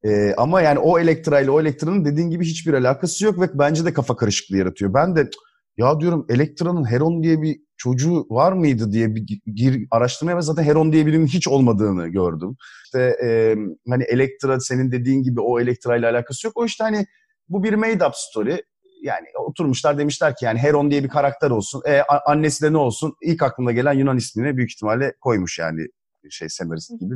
E, 0.04 0.34
ama 0.38 0.62
yani 0.62 0.80
o 0.80 1.00
Elektra 1.00 1.42
ile 1.42 1.52
o 1.52 1.62
Elektra'nın 1.62 2.06
dediğin 2.06 2.30
gibi 2.30 2.46
hiçbir 2.46 2.74
alakası 2.74 3.26
yok 3.26 3.42
ve 3.42 3.50
bence 3.54 3.86
de 3.86 3.94
kafa 3.94 4.16
karışıklığı 4.16 4.58
yaratıyor. 4.58 4.94
Ben 4.94 5.16
de 5.16 5.30
ya 5.78 6.00
diyorum 6.00 6.26
Elektra'nın 6.30 6.92
Heron 6.92 7.24
diye 7.24 7.42
bir 7.42 7.58
çocuğu 7.78 8.26
var 8.30 8.52
mıydı 8.52 8.92
diye 8.92 9.16
bir 9.16 9.40
gir 9.56 9.88
araştırmaya 9.92 10.38
ve 10.38 10.42
zaten 10.42 10.64
Heron 10.64 10.94
diye 10.94 11.06
birinin 11.06 11.28
hiç 11.28 11.48
olmadığını 11.48 12.08
gördüm. 12.08 12.56
İşte 12.86 13.16
e, 13.24 13.56
hani 13.90 14.04
Elektra 14.04 14.60
senin 14.60 14.92
dediğin 14.92 15.24
gibi 15.24 15.42
o 15.42 15.60
Elektra 15.60 15.98
ile 15.98 16.08
alakası 16.08 16.48
yok. 16.48 16.58
O 16.58 16.66
işte 16.66 16.84
hani 16.84 17.06
bu 17.50 17.64
bir 17.64 17.74
made 17.74 18.06
up 18.06 18.14
story. 18.16 18.62
Yani 19.02 19.28
oturmuşlar 19.46 19.98
demişler 19.98 20.36
ki 20.36 20.46
yani 20.46 20.60
Heron 20.60 20.92
diye 20.92 21.04
bir 21.04 21.10
karakter 21.10 21.52
olsun. 21.52 21.82
E, 21.88 22.02
annesi 22.26 22.62
de 22.62 22.74
ne 22.74 22.78
olsun? 22.78 23.16
İlk 23.22 23.44
aklına 23.44 23.72
gelen 23.72 23.94
Yunan 23.94 24.18
ismini 24.18 24.58
büyük 24.58 24.72
ihtimalle 24.72 25.14
koymuş 25.22 25.60
yani 25.60 25.88
şey 26.30 26.50
senarist 26.50 27.00
gibi. 27.00 27.16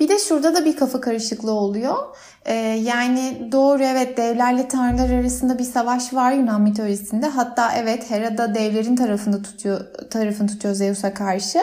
Bir 0.00 0.08
de 0.08 0.18
şurada 0.18 0.54
da 0.54 0.64
bir 0.64 0.76
kafa 0.76 1.00
karışıklığı 1.00 1.52
oluyor. 1.52 1.96
Ee, 2.44 2.54
yani 2.82 3.48
doğru 3.52 3.82
evet 3.82 4.16
devlerle 4.16 4.68
tanrılar 4.68 5.10
arasında 5.10 5.58
bir 5.58 5.64
savaş 5.64 6.14
var 6.14 6.32
Yunan 6.32 6.62
mitolojisinde. 6.62 7.26
Hatta 7.26 7.72
evet 7.76 8.10
Hera 8.10 8.38
da 8.38 8.54
devlerin 8.54 8.96
tarafını 8.96 9.42
tutuyor, 9.42 9.80
tarafını 10.10 10.48
tutuyor 10.48 10.74
Zeus'a 10.74 11.14
karşı. 11.14 11.58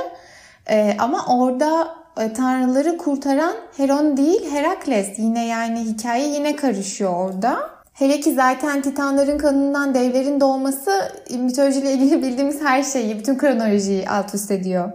Ee, 0.69 0.95
ama 0.99 1.25
orada 1.37 1.95
e, 2.19 2.33
tanrıları 2.33 2.97
kurtaran 2.97 3.55
Heron 3.77 4.17
değil 4.17 4.51
Herakles. 4.51 5.19
Yine 5.19 5.47
yani 5.47 5.79
hikaye 5.79 6.27
yine 6.27 6.55
karışıyor 6.55 7.13
orada. 7.13 7.74
Hele 7.95 8.19
ki 8.19 8.33
zaten 8.33 8.81
Titanların 8.81 9.37
kanından 9.37 9.93
devlerin 9.93 10.41
doğması 10.41 10.91
mitolojiyle 11.39 11.93
ilgili 11.93 12.21
bildiğimiz 12.23 12.61
her 12.61 12.83
şeyi, 12.83 13.19
bütün 13.19 13.37
kronolojiyi 13.37 14.09
alt 14.09 14.35
üst 14.35 14.51
ediyor. 14.51 14.91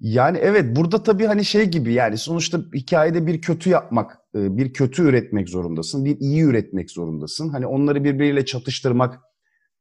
Yani 0.00 0.38
evet 0.38 0.76
burada 0.76 1.02
tabii 1.02 1.26
hani 1.26 1.44
şey 1.44 1.64
gibi 1.64 1.92
yani 1.92 2.18
sonuçta 2.18 2.58
hikayede 2.74 3.26
bir 3.26 3.40
kötü 3.40 3.70
yapmak, 3.70 4.18
e, 4.34 4.56
bir 4.56 4.72
kötü 4.72 5.02
üretmek 5.02 5.48
zorundasın, 5.48 6.04
bir 6.04 6.16
iyi 6.20 6.42
üretmek 6.42 6.90
zorundasın. 6.90 7.48
Hani 7.48 7.66
onları 7.66 8.04
birbiriyle 8.04 8.44
çatıştırmak 8.44 9.20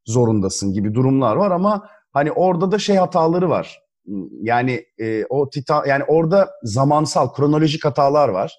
zorundasın 0.05 0.73
gibi 0.73 0.93
durumlar 0.93 1.35
var 1.35 1.51
ama 1.51 1.89
hani 2.11 2.31
orada 2.31 2.71
da 2.71 2.79
şey 2.79 2.95
hataları 2.95 3.49
var. 3.49 3.79
Yani 4.41 4.85
e, 4.99 5.25
o 5.25 5.49
titan 5.49 5.85
yani 5.87 6.03
orada 6.03 6.49
zamansal, 6.63 7.33
kronolojik 7.33 7.85
hatalar 7.85 8.29
var. 8.29 8.53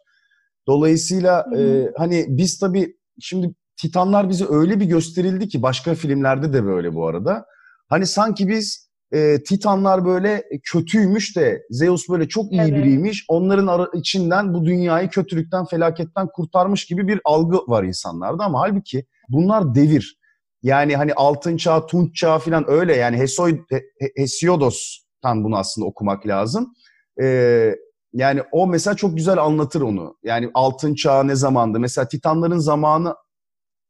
Dolayısıyla 0.66 1.46
e, 1.56 1.90
hani 1.96 2.24
biz 2.28 2.58
tabii 2.58 2.96
şimdi 3.20 3.54
Titanlar 3.76 4.28
bize 4.28 4.44
öyle 4.48 4.80
bir 4.80 4.84
gösterildi 4.84 5.48
ki 5.48 5.62
başka 5.62 5.94
filmlerde 5.94 6.52
de 6.52 6.64
böyle 6.64 6.94
bu 6.94 7.08
arada. 7.08 7.46
Hani 7.88 8.06
sanki 8.06 8.48
biz 8.48 8.86
e, 9.12 9.42
Titanlar 9.42 10.04
böyle 10.04 10.44
kötüymüş 10.64 11.36
de 11.36 11.62
Zeus 11.70 12.08
böyle 12.08 12.28
çok 12.28 12.52
iyi 12.52 12.60
evet. 12.60 12.74
biriymiş. 12.74 13.24
Onların 13.28 13.66
ara, 13.66 13.88
içinden 13.94 14.54
bu 14.54 14.64
dünyayı 14.64 15.08
kötülükten, 15.08 15.64
felaketten 15.64 16.28
kurtarmış 16.34 16.86
gibi 16.86 17.08
bir 17.08 17.20
algı 17.24 17.58
var 17.68 17.84
insanlarda 17.84 18.44
ama 18.44 18.60
halbuki 18.60 19.06
bunlar 19.28 19.74
devir. 19.74 20.18
Yani 20.62 20.96
hani 20.96 21.14
altın 21.14 21.56
çağ, 21.56 21.86
tunç 21.86 22.16
çağ 22.16 22.38
falan 22.38 22.70
öyle 22.70 22.96
yani 22.96 23.16
Hesoid, 23.16 23.60
Hesiodos'tan 24.16 25.44
bunu 25.44 25.56
aslında 25.56 25.86
okumak 25.86 26.26
lazım. 26.26 26.74
Ee, 27.22 27.74
yani 28.12 28.42
o 28.52 28.66
mesela 28.66 28.94
çok 28.96 29.16
güzel 29.16 29.38
anlatır 29.38 29.80
onu. 29.80 30.16
Yani 30.22 30.50
altın 30.54 30.94
çağı 30.94 31.28
ne 31.28 31.34
zamandı? 31.34 31.80
Mesela 31.80 32.08
Titanların 32.08 32.58
zamanı 32.58 33.14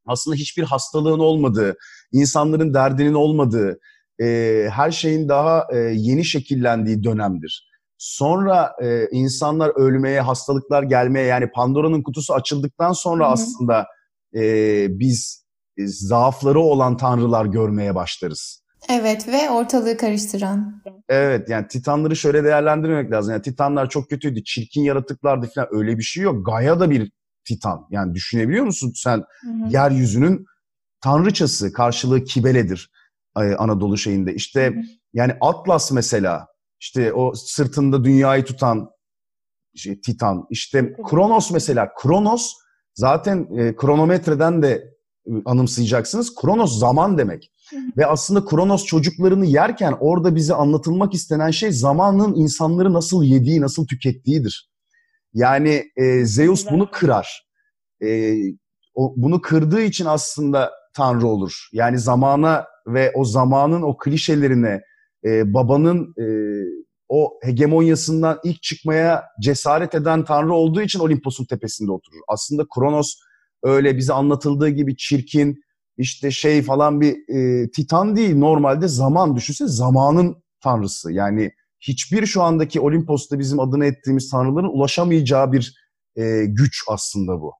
aslında 0.06 0.36
hiçbir 0.36 0.62
hastalığın 0.62 1.18
olmadığı, 1.18 1.76
insanların 2.12 2.74
derdinin 2.74 3.14
olmadığı, 3.14 3.78
e, 4.20 4.68
her 4.70 4.90
şeyin 4.90 5.28
daha 5.28 5.66
e, 5.72 5.76
yeni 5.78 6.24
şekillendiği 6.24 7.04
dönemdir. 7.04 7.68
Sonra 7.98 8.72
e, 8.82 9.08
insanlar 9.12 9.68
ölmeye, 9.68 10.20
hastalıklar 10.20 10.82
gelmeye 10.82 11.26
yani 11.26 11.50
Pandora'nın 11.50 12.02
kutusu 12.02 12.34
açıldıktan 12.34 12.92
sonra 12.92 13.24
Hı-hı. 13.24 13.32
aslında 13.32 13.86
e, 14.34 14.42
biz 14.90 15.46
e, 15.78 15.86
zaafları 15.86 16.60
olan 16.60 16.96
tanrılar 16.96 17.46
görmeye 17.46 17.94
başlarız. 17.94 18.66
Evet 18.88 19.28
ve 19.28 19.50
ortalığı 19.50 19.96
karıştıran. 19.96 20.82
Evet 21.08 21.48
yani 21.48 21.68
Titanları 21.68 22.16
şöyle 22.16 22.44
değerlendirmek 22.44 23.10
lazım. 23.10 23.32
Yani 23.32 23.42
Titanlar 23.42 23.88
çok 23.88 24.10
kötüydü, 24.10 24.44
çirkin 24.44 24.82
yaratıklardı 24.82 25.50
falan 25.54 25.68
öyle 25.70 25.98
bir 25.98 26.02
şey 26.02 26.22
yok. 26.22 26.46
Gaia 26.46 26.80
da 26.80 26.90
bir 26.90 27.10
Titan. 27.48 27.86
Yani 27.90 28.14
düşünebiliyor 28.14 28.64
musun 28.64 28.92
sen 28.94 29.16
hı 29.16 29.50
hı. 29.50 29.70
yeryüzünün 29.70 30.44
tanrıçası 31.00 31.72
karşılığı 31.72 32.24
Kibele'dir. 32.24 32.90
Anadolu 33.34 33.98
şeyinde. 33.98 34.34
İşte 34.34 34.74
yani 35.12 35.36
Atlas 35.40 35.92
mesela 35.92 36.46
işte 36.80 37.12
o 37.12 37.34
sırtında 37.34 38.04
dünyayı 38.04 38.44
tutan 38.44 38.90
şey, 39.74 40.00
Titan. 40.00 40.46
İşte 40.50 40.92
Kronos 41.10 41.50
mesela. 41.50 41.88
Kronos 42.02 42.52
zaten 42.94 43.48
e, 43.58 43.76
kronometreden 43.76 44.62
de 44.62 44.94
e, 45.26 45.30
anımsayacaksınız. 45.44 46.34
Kronos 46.34 46.78
zaman 46.78 47.18
demek. 47.18 47.52
Ve 47.96 48.06
aslında 48.06 48.44
Kronos 48.44 48.84
çocuklarını 48.84 49.46
yerken 49.46 49.94
orada 50.00 50.34
bize 50.34 50.54
anlatılmak 50.54 51.14
istenen 51.14 51.50
şey 51.50 51.72
zamanın 51.72 52.34
insanları 52.34 52.92
nasıl 52.92 53.24
yediği, 53.24 53.60
nasıl 53.60 53.86
tükettiğidir. 53.86 54.70
Yani 55.36 55.84
e, 55.96 56.24
Zeus 56.24 56.70
bunu 56.70 56.90
kırar. 56.90 57.46
E, 58.02 58.34
o, 58.94 59.14
bunu 59.16 59.40
kırdığı 59.40 59.80
için 59.80 60.04
aslında 60.04 60.72
Tanrı 60.94 61.26
olur. 61.26 61.68
Yani 61.72 61.98
zamana 61.98 62.66
ve 62.86 63.12
o 63.14 63.24
zamanın 63.24 63.82
o 63.82 63.96
klişelerine, 63.96 64.80
e, 65.24 65.54
babanın 65.54 66.14
e, 66.20 66.26
o 67.08 67.38
hegemonyasından 67.42 68.38
ilk 68.44 68.62
çıkmaya 68.62 69.24
cesaret 69.42 69.94
eden 69.94 70.24
tanrı 70.24 70.54
olduğu 70.54 70.82
için 70.82 71.00
Olimpos'un 71.00 71.44
tepesinde 71.44 71.92
oturur. 71.92 72.20
Aslında 72.28 72.66
Kronos 72.74 73.14
öyle 73.62 73.96
bize 73.96 74.12
anlatıldığı 74.12 74.68
gibi 74.68 74.96
çirkin, 74.96 75.60
işte 75.98 76.30
şey 76.30 76.62
falan 76.62 77.00
bir 77.00 77.16
e, 77.34 77.70
titan 77.70 78.16
değil. 78.16 78.36
Normalde 78.36 78.88
zaman 78.88 79.36
düşünse 79.36 79.64
zamanın 79.66 80.42
tanrısı. 80.60 81.12
Yani 81.12 81.50
hiçbir 81.88 82.26
şu 82.26 82.42
andaki 82.42 82.80
Olimpos'ta 82.80 83.38
bizim 83.38 83.60
adını 83.60 83.86
ettiğimiz 83.86 84.30
tanrıların 84.30 84.68
ulaşamayacağı 84.68 85.52
bir 85.52 85.74
e, 86.16 86.44
güç 86.46 86.82
aslında 86.88 87.40
bu. 87.40 87.52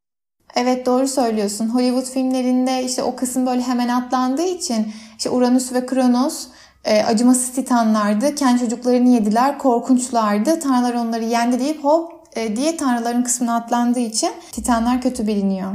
Evet 0.54 0.86
doğru 0.86 1.08
söylüyorsun. 1.08 1.68
Hollywood 1.68 2.14
filmlerinde 2.14 2.84
işte 2.84 3.02
o 3.02 3.16
kısım 3.16 3.46
böyle 3.46 3.62
hemen 3.62 3.88
atlandığı 3.88 4.46
için 4.46 4.92
işte 5.18 5.30
Uranüs 5.30 5.72
ve 5.72 5.86
Kronos 5.86 6.46
e, 6.84 7.02
acımasız 7.02 7.52
titanlardı. 7.52 8.34
Kendi 8.34 8.60
çocuklarını 8.60 9.08
yediler, 9.08 9.58
korkunçlardı. 9.58 10.60
Tanrılar 10.60 10.94
onları 10.94 11.24
yendi 11.24 11.60
deyip 11.60 11.84
hop 11.84 12.12
e, 12.36 12.56
diye 12.56 12.76
tanrıların 12.76 13.22
kısmına 13.22 13.56
atlandığı 13.56 14.00
için 14.00 14.30
titanlar 14.52 15.02
kötü 15.02 15.26
biliniyor. 15.26 15.72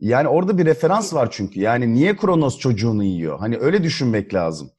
Yani 0.00 0.28
orada 0.28 0.58
bir 0.58 0.66
referans 0.66 1.14
var 1.14 1.28
çünkü. 1.30 1.60
Yani 1.60 1.94
niye 1.94 2.16
Kronos 2.16 2.58
çocuğunu 2.58 3.04
yiyor? 3.04 3.38
Hani 3.38 3.58
öyle 3.58 3.82
düşünmek 3.82 4.34
lazım 4.34 4.70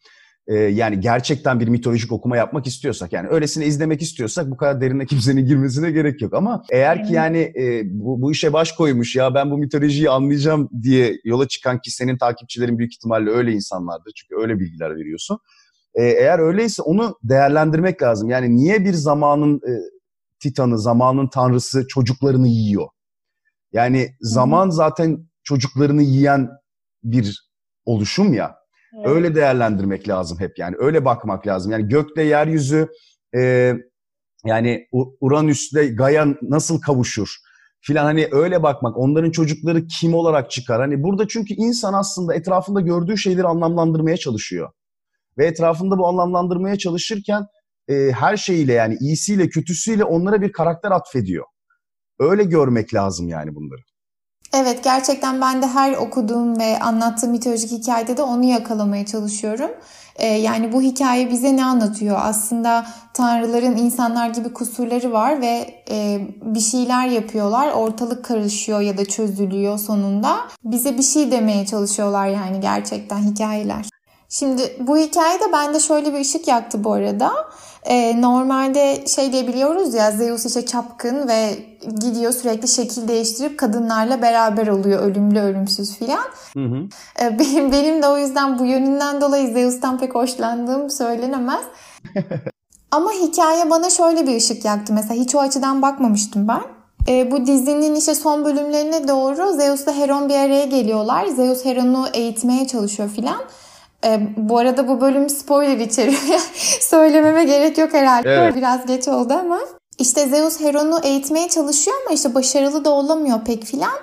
e, 0.49 0.55
yani 0.55 0.99
gerçekten 0.99 1.59
bir 1.59 1.67
mitolojik 1.67 2.11
okuma 2.11 2.37
yapmak 2.37 2.67
istiyorsak 2.67 3.13
yani 3.13 3.27
öylesine 3.29 3.65
izlemek 3.65 4.01
istiyorsak 4.01 4.51
bu 4.51 4.57
kadar 4.57 4.81
derine 4.81 5.05
kimsenin 5.05 5.45
girmesine 5.45 5.91
gerek 5.91 6.21
yok 6.21 6.33
ama 6.33 6.63
eğer 6.71 7.07
ki 7.07 7.13
yani 7.13 7.53
e, 7.59 7.81
bu, 7.85 8.21
bu 8.21 8.31
işe 8.31 8.53
baş 8.53 8.71
koymuş 8.71 9.15
ya 9.15 9.33
ben 9.33 9.51
bu 9.51 9.57
mitolojiyi 9.57 10.09
anlayacağım 10.09 10.69
diye 10.81 11.19
yola 11.23 11.47
çıkan 11.47 11.81
ki 11.81 11.91
senin 11.91 12.17
takipçilerin 12.17 12.77
büyük 12.77 12.93
ihtimalle 12.93 13.29
öyle 13.29 13.51
insanlardır 13.51 14.11
çünkü 14.15 14.41
öyle 14.41 14.59
bilgiler 14.59 14.95
veriyorsun. 14.95 15.39
E, 15.95 16.03
eğer 16.03 16.39
öyleyse 16.39 16.81
onu 16.81 17.15
değerlendirmek 17.23 18.01
lazım. 18.01 18.29
Yani 18.29 18.55
niye 18.55 18.85
bir 18.85 18.93
zamanın 18.93 19.55
e, 19.55 19.71
titanı, 20.39 20.79
zamanın 20.79 21.27
tanrısı 21.27 21.87
çocuklarını 21.87 22.47
yiyor? 22.47 22.87
Yani 23.73 24.15
zaman 24.21 24.69
zaten 24.69 25.29
çocuklarını 25.43 26.01
yiyen 26.01 26.49
bir 27.03 27.49
oluşum 27.85 28.33
ya. 28.33 28.58
Öyle 29.05 29.35
değerlendirmek 29.35 30.07
lazım 30.07 30.39
hep 30.39 30.59
yani. 30.59 30.75
Öyle 30.79 31.05
bakmak 31.05 31.47
lazım. 31.47 31.71
Yani 31.71 31.87
gökte 31.87 32.23
yeryüzü 32.23 32.87
e, 33.35 33.73
yani 34.45 34.87
Uranüs'te 35.21 35.87
Gaia 35.87 36.27
nasıl 36.41 36.81
kavuşur 36.81 37.35
filan 37.81 38.05
hani 38.05 38.27
öyle 38.31 38.63
bakmak. 38.63 38.97
Onların 38.97 39.31
çocukları 39.31 39.87
kim 39.87 40.13
olarak 40.13 40.51
çıkar? 40.51 40.81
Hani 40.81 41.03
burada 41.03 41.27
çünkü 41.27 41.53
insan 41.53 41.93
aslında 41.93 42.35
etrafında 42.35 42.81
gördüğü 42.81 43.17
şeyleri 43.17 43.47
anlamlandırmaya 43.47 44.17
çalışıyor. 44.17 44.71
Ve 45.37 45.45
etrafında 45.45 45.97
bu 45.97 46.07
anlamlandırmaya 46.07 46.77
çalışırken 46.77 47.45
e, 47.87 48.11
her 48.11 48.37
şeyiyle 48.37 48.73
yani 48.73 48.97
iyisiyle 48.99 49.49
kötüsüyle 49.49 50.03
onlara 50.03 50.41
bir 50.41 50.51
karakter 50.51 50.91
atfediyor. 50.91 51.45
Öyle 52.19 52.43
görmek 52.43 52.93
lazım 52.93 53.27
yani 53.27 53.55
bunları. 53.55 53.81
Evet 54.53 54.83
gerçekten 54.83 55.41
ben 55.41 55.61
de 55.61 55.67
her 55.67 55.93
okuduğum 55.93 56.59
ve 56.59 56.79
anlattığım 56.79 57.31
mitolojik 57.31 57.71
hikayede 57.71 58.17
de 58.17 58.21
onu 58.21 58.43
yakalamaya 58.43 59.05
çalışıyorum. 59.05 59.71
Ee, 60.15 60.27
yani 60.27 60.73
bu 60.73 60.81
hikaye 60.81 61.29
bize 61.29 61.55
ne 61.55 61.65
anlatıyor? 61.65 62.17
Aslında 62.21 62.85
tanrıların 63.13 63.77
insanlar 63.77 64.29
gibi 64.29 64.53
kusurları 64.53 65.11
var 65.11 65.41
ve 65.41 65.83
e, 65.89 66.27
bir 66.41 66.59
şeyler 66.59 67.07
yapıyorlar. 67.07 67.71
Ortalık 67.71 68.25
karışıyor 68.25 68.81
ya 68.81 68.97
da 68.97 69.05
çözülüyor 69.05 69.77
sonunda. 69.77 70.37
Bize 70.63 70.97
bir 70.97 71.03
şey 71.03 71.31
demeye 71.31 71.65
çalışıyorlar 71.65 72.27
yani 72.27 72.59
gerçekten 72.59 73.19
hikayeler. 73.19 73.85
Şimdi 74.29 74.75
bu 74.79 74.97
hikayede 74.97 75.51
bende 75.53 75.79
şöyle 75.79 76.13
bir 76.13 76.19
ışık 76.19 76.47
yaktı 76.47 76.83
bu 76.83 76.93
arada. 76.93 77.31
Ee, 77.83 78.21
normalde 78.21 79.07
şey 79.07 79.31
diyebiliyoruz 79.33 79.93
ya 79.93 80.11
Zeus 80.11 80.45
işte 80.45 80.65
çapkın 80.65 81.27
ve 81.27 81.59
gidiyor 82.01 82.31
sürekli 82.31 82.67
şekil 82.67 83.07
değiştirip 83.07 83.59
kadınlarla 83.59 84.21
beraber 84.21 84.67
oluyor 84.67 85.03
ölümlü 85.03 85.39
ölümsüz 85.39 85.97
filan. 85.97 86.25
Ee, 87.21 87.39
benim, 87.39 87.71
benim 87.71 88.03
de 88.03 88.07
o 88.07 88.17
yüzden 88.17 88.59
bu 88.59 88.65
yönünden 88.65 89.21
dolayı 89.21 89.53
Zeus'tan 89.53 89.97
pek 89.97 90.15
hoşlandığım 90.15 90.89
söylenemez. 90.89 91.61
Ama 92.91 93.11
hikaye 93.11 93.69
bana 93.69 93.89
şöyle 93.89 94.27
bir 94.27 94.35
ışık 94.35 94.65
yaktı 94.65 94.93
mesela 94.93 95.21
hiç 95.21 95.35
o 95.35 95.39
açıdan 95.39 95.81
bakmamıştım 95.81 96.47
ben. 96.47 96.61
E, 97.07 97.31
bu 97.31 97.45
dizinin 97.45 97.95
işte 97.95 98.15
son 98.15 98.45
bölümlerine 98.45 99.07
doğru 99.07 99.53
Zeus'la 99.53 99.93
Heron 99.93 100.29
bir 100.29 100.35
araya 100.35 100.65
geliyorlar. 100.65 101.25
Zeus 101.25 101.65
Heron'u 101.65 102.07
eğitmeye 102.13 102.67
çalışıyor 102.67 103.09
filan. 103.09 103.41
E, 104.05 104.19
bu 104.37 104.57
arada 104.57 104.87
bu 104.87 105.01
bölüm 105.01 105.29
spoiler 105.29 105.77
içeriyor. 105.77 106.39
Söylememe 106.81 107.43
gerek 107.43 107.77
yok 107.77 107.93
herhalde. 107.93 108.29
Evet. 108.29 108.55
Biraz 108.55 108.85
geç 108.85 109.07
oldu 109.07 109.33
ama. 109.33 109.59
İşte 109.97 110.27
Zeus 110.27 110.59
Heron'u 110.59 110.99
eğitmeye 111.03 111.49
çalışıyor 111.49 111.97
ama 112.05 112.15
işte 112.15 112.35
başarılı 112.35 112.85
da 112.85 112.89
olamıyor 112.89 113.39
pek 113.45 113.63
filan. 113.63 113.93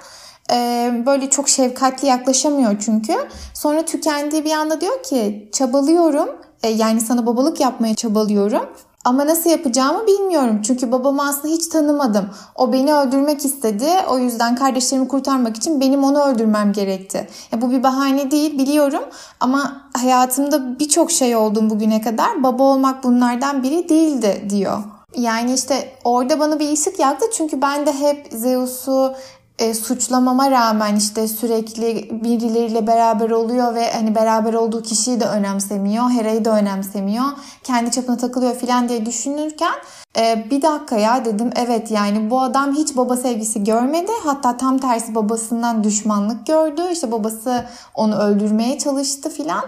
E, 0.52 0.90
böyle 1.06 1.30
çok 1.30 1.48
şefkatli 1.48 2.08
yaklaşamıyor 2.08 2.76
çünkü. 2.84 3.14
Sonra 3.54 3.84
tükendiği 3.84 4.44
bir 4.44 4.52
anda 4.52 4.80
diyor 4.80 5.02
ki 5.02 5.48
çabalıyorum. 5.52 6.28
E, 6.62 6.68
yani 6.68 7.00
sana 7.00 7.26
babalık 7.26 7.60
yapmaya 7.60 7.94
çabalıyorum. 7.94 8.66
Ama 9.06 9.26
nasıl 9.26 9.50
yapacağımı 9.50 10.06
bilmiyorum. 10.06 10.62
Çünkü 10.62 10.92
babamı 10.92 11.28
aslında 11.28 11.54
hiç 11.54 11.66
tanımadım. 11.66 12.30
O 12.54 12.72
beni 12.72 12.94
öldürmek 12.94 13.44
istedi. 13.44 13.86
O 14.10 14.18
yüzden 14.18 14.56
kardeşlerimi 14.56 15.08
kurtarmak 15.08 15.56
için 15.56 15.80
benim 15.80 16.04
onu 16.04 16.22
öldürmem 16.22 16.72
gerekti. 16.72 17.28
Ya 17.52 17.60
bu 17.60 17.70
bir 17.70 17.82
bahane 17.82 18.30
değil 18.30 18.58
biliyorum. 18.58 19.02
Ama 19.40 19.88
hayatımda 19.96 20.78
birçok 20.78 21.10
şey 21.10 21.36
oldum 21.36 21.70
bugüne 21.70 22.00
kadar. 22.00 22.42
Baba 22.42 22.62
olmak 22.62 23.04
bunlardan 23.04 23.62
biri 23.62 23.88
değildi 23.88 24.46
diyor. 24.50 24.78
Yani 25.16 25.54
işte 25.54 25.92
orada 26.04 26.40
bana 26.40 26.58
bir 26.58 26.72
ışık 26.72 26.98
yaktı. 26.98 27.26
Çünkü 27.36 27.62
ben 27.62 27.86
de 27.86 27.92
hep 27.92 28.28
Zeus'u 28.32 29.14
e, 29.58 29.74
suçlamama 29.74 30.50
rağmen 30.50 30.96
işte 30.96 31.28
sürekli 31.28 32.08
birileriyle 32.24 32.86
beraber 32.86 33.30
oluyor 33.30 33.74
ve 33.74 33.92
hani 33.92 34.14
beraber 34.14 34.54
olduğu 34.54 34.82
kişiyi 34.82 35.20
de 35.20 35.24
önemsemiyor, 35.24 36.10
Hera'yı 36.10 36.44
da 36.44 36.58
önemsemiyor, 36.58 37.24
kendi 37.64 37.90
çapına 37.90 38.16
takılıyor 38.16 38.54
filan 38.54 38.88
diye 38.88 39.06
düşünürken 39.06 39.74
e, 40.18 40.46
bir 40.50 40.62
dakika 40.62 40.96
ya 40.96 41.24
dedim 41.24 41.50
evet 41.56 41.90
yani 41.90 42.30
bu 42.30 42.40
adam 42.40 42.74
hiç 42.74 42.96
baba 42.96 43.16
sevgisi 43.16 43.64
görmedi 43.64 44.12
hatta 44.24 44.56
tam 44.56 44.78
tersi 44.78 45.14
babasından 45.14 45.84
düşmanlık 45.84 46.46
gördü 46.46 46.82
işte 46.92 47.12
babası 47.12 47.64
onu 47.94 48.16
öldürmeye 48.16 48.78
çalıştı 48.78 49.30
filan. 49.30 49.64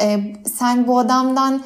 E, 0.00 0.34
sen 0.58 0.86
bu 0.86 0.98
adamdan 0.98 1.62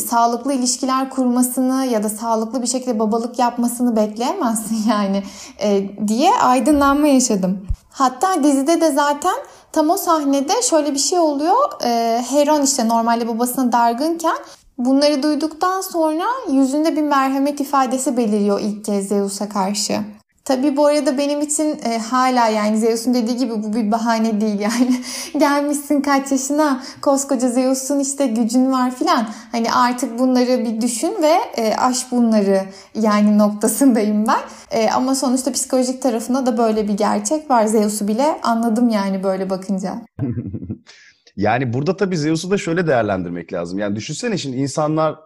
sağlıklı 0.00 0.52
ilişkiler 0.52 1.10
kurmasını 1.10 1.86
ya 1.86 2.02
da 2.02 2.08
sağlıklı 2.08 2.62
bir 2.62 2.66
şekilde 2.66 2.98
babalık 2.98 3.38
yapmasını 3.38 3.96
bekleyemezsin 3.96 4.78
yani 4.90 5.22
e, 5.58 5.90
diye 6.08 6.34
aydınlanma 6.34 7.06
yaşadım. 7.06 7.66
Hatta 7.90 8.44
dizide 8.44 8.80
de 8.80 8.92
zaten 8.92 9.34
tam 9.72 9.90
o 9.90 9.96
sahnede 9.96 10.62
şöyle 10.62 10.94
bir 10.94 10.98
şey 10.98 11.18
oluyor. 11.18 11.84
E, 11.84 12.22
Heron 12.30 12.62
işte 12.62 12.88
normalde 12.88 13.28
babasına 13.28 13.72
dargınken 13.72 14.36
bunları 14.78 15.22
duyduktan 15.22 15.80
sonra 15.80 16.24
yüzünde 16.50 16.96
bir 16.96 17.02
merhamet 17.02 17.60
ifadesi 17.60 18.16
beliriyor 18.16 18.60
ilk 18.60 18.84
kez 18.84 19.08
Zeus'a 19.08 19.48
karşı. 19.48 20.00
Tabii 20.44 20.76
bu 20.76 20.86
arada 20.86 21.18
benim 21.18 21.40
için 21.40 21.80
e, 21.84 21.98
hala 21.98 22.48
yani 22.48 22.78
Zeus'un 22.78 23.14
dediği 23.14 23.36
gibi 23.36 23.62
bu 23.62 23.74
bir 23.74 23.92
bahane 23.92 24.40
değil 24.40 24.60
yani. 24.60 25.00
Gelmişsin 25.38 26.00
kaç 26.00 26.32
yaşına 26.32 26.82
koskoca 27.02 27.48
Zeus'un 27.48 28.00
işte 28.00 28.26
gücün 28.26 28.72
var 28.72 28.94
filan. 28.94 29.28
Hani 29.52 29.72
artık 29.72 30.18
bunları 30.18 30.64
bir 30.64 30.80
düşün 30.80 31.14
ve 31.22 31.62
e, 31.62 31.76
aş 31.76 32.12
bunları 32.12 32.60
yani 32.94 33.38
noktasındayım 33.38 34.26
ben. 34.26 34.40
E, 34.70 34.90
ama 34.90 35.14
sonuçta 35.14 35.52
psikolojik 35.52 36.02
tarafında 36.02 36.46
da 36.46 36.58
böyle 36.58 36.88
bir 36.88 36.96
gerçek 36.96 37.50
var. 37.50 37.66
Zeus'u 37.66 38.08
bile 38.08 38.40
anladım 38.42 38.88
yani 38.88 39.24
böyle 39.24 39.50
bakınca. 39.50 39.94
yani 41.36 41.72
burada 41.72 41.96
tabii 41.96 42.16
Zeus'u 42.16 42.50
da 42.50 42.58
şöyle 42.58 42.86
değerlendirmek 42.86 43.52
lazım. 43.52 43.78
Yani 43.78 43.96
düşünsene 43.96 44.38
şimdi 44.38 44.56
insanlar 44.56 45.16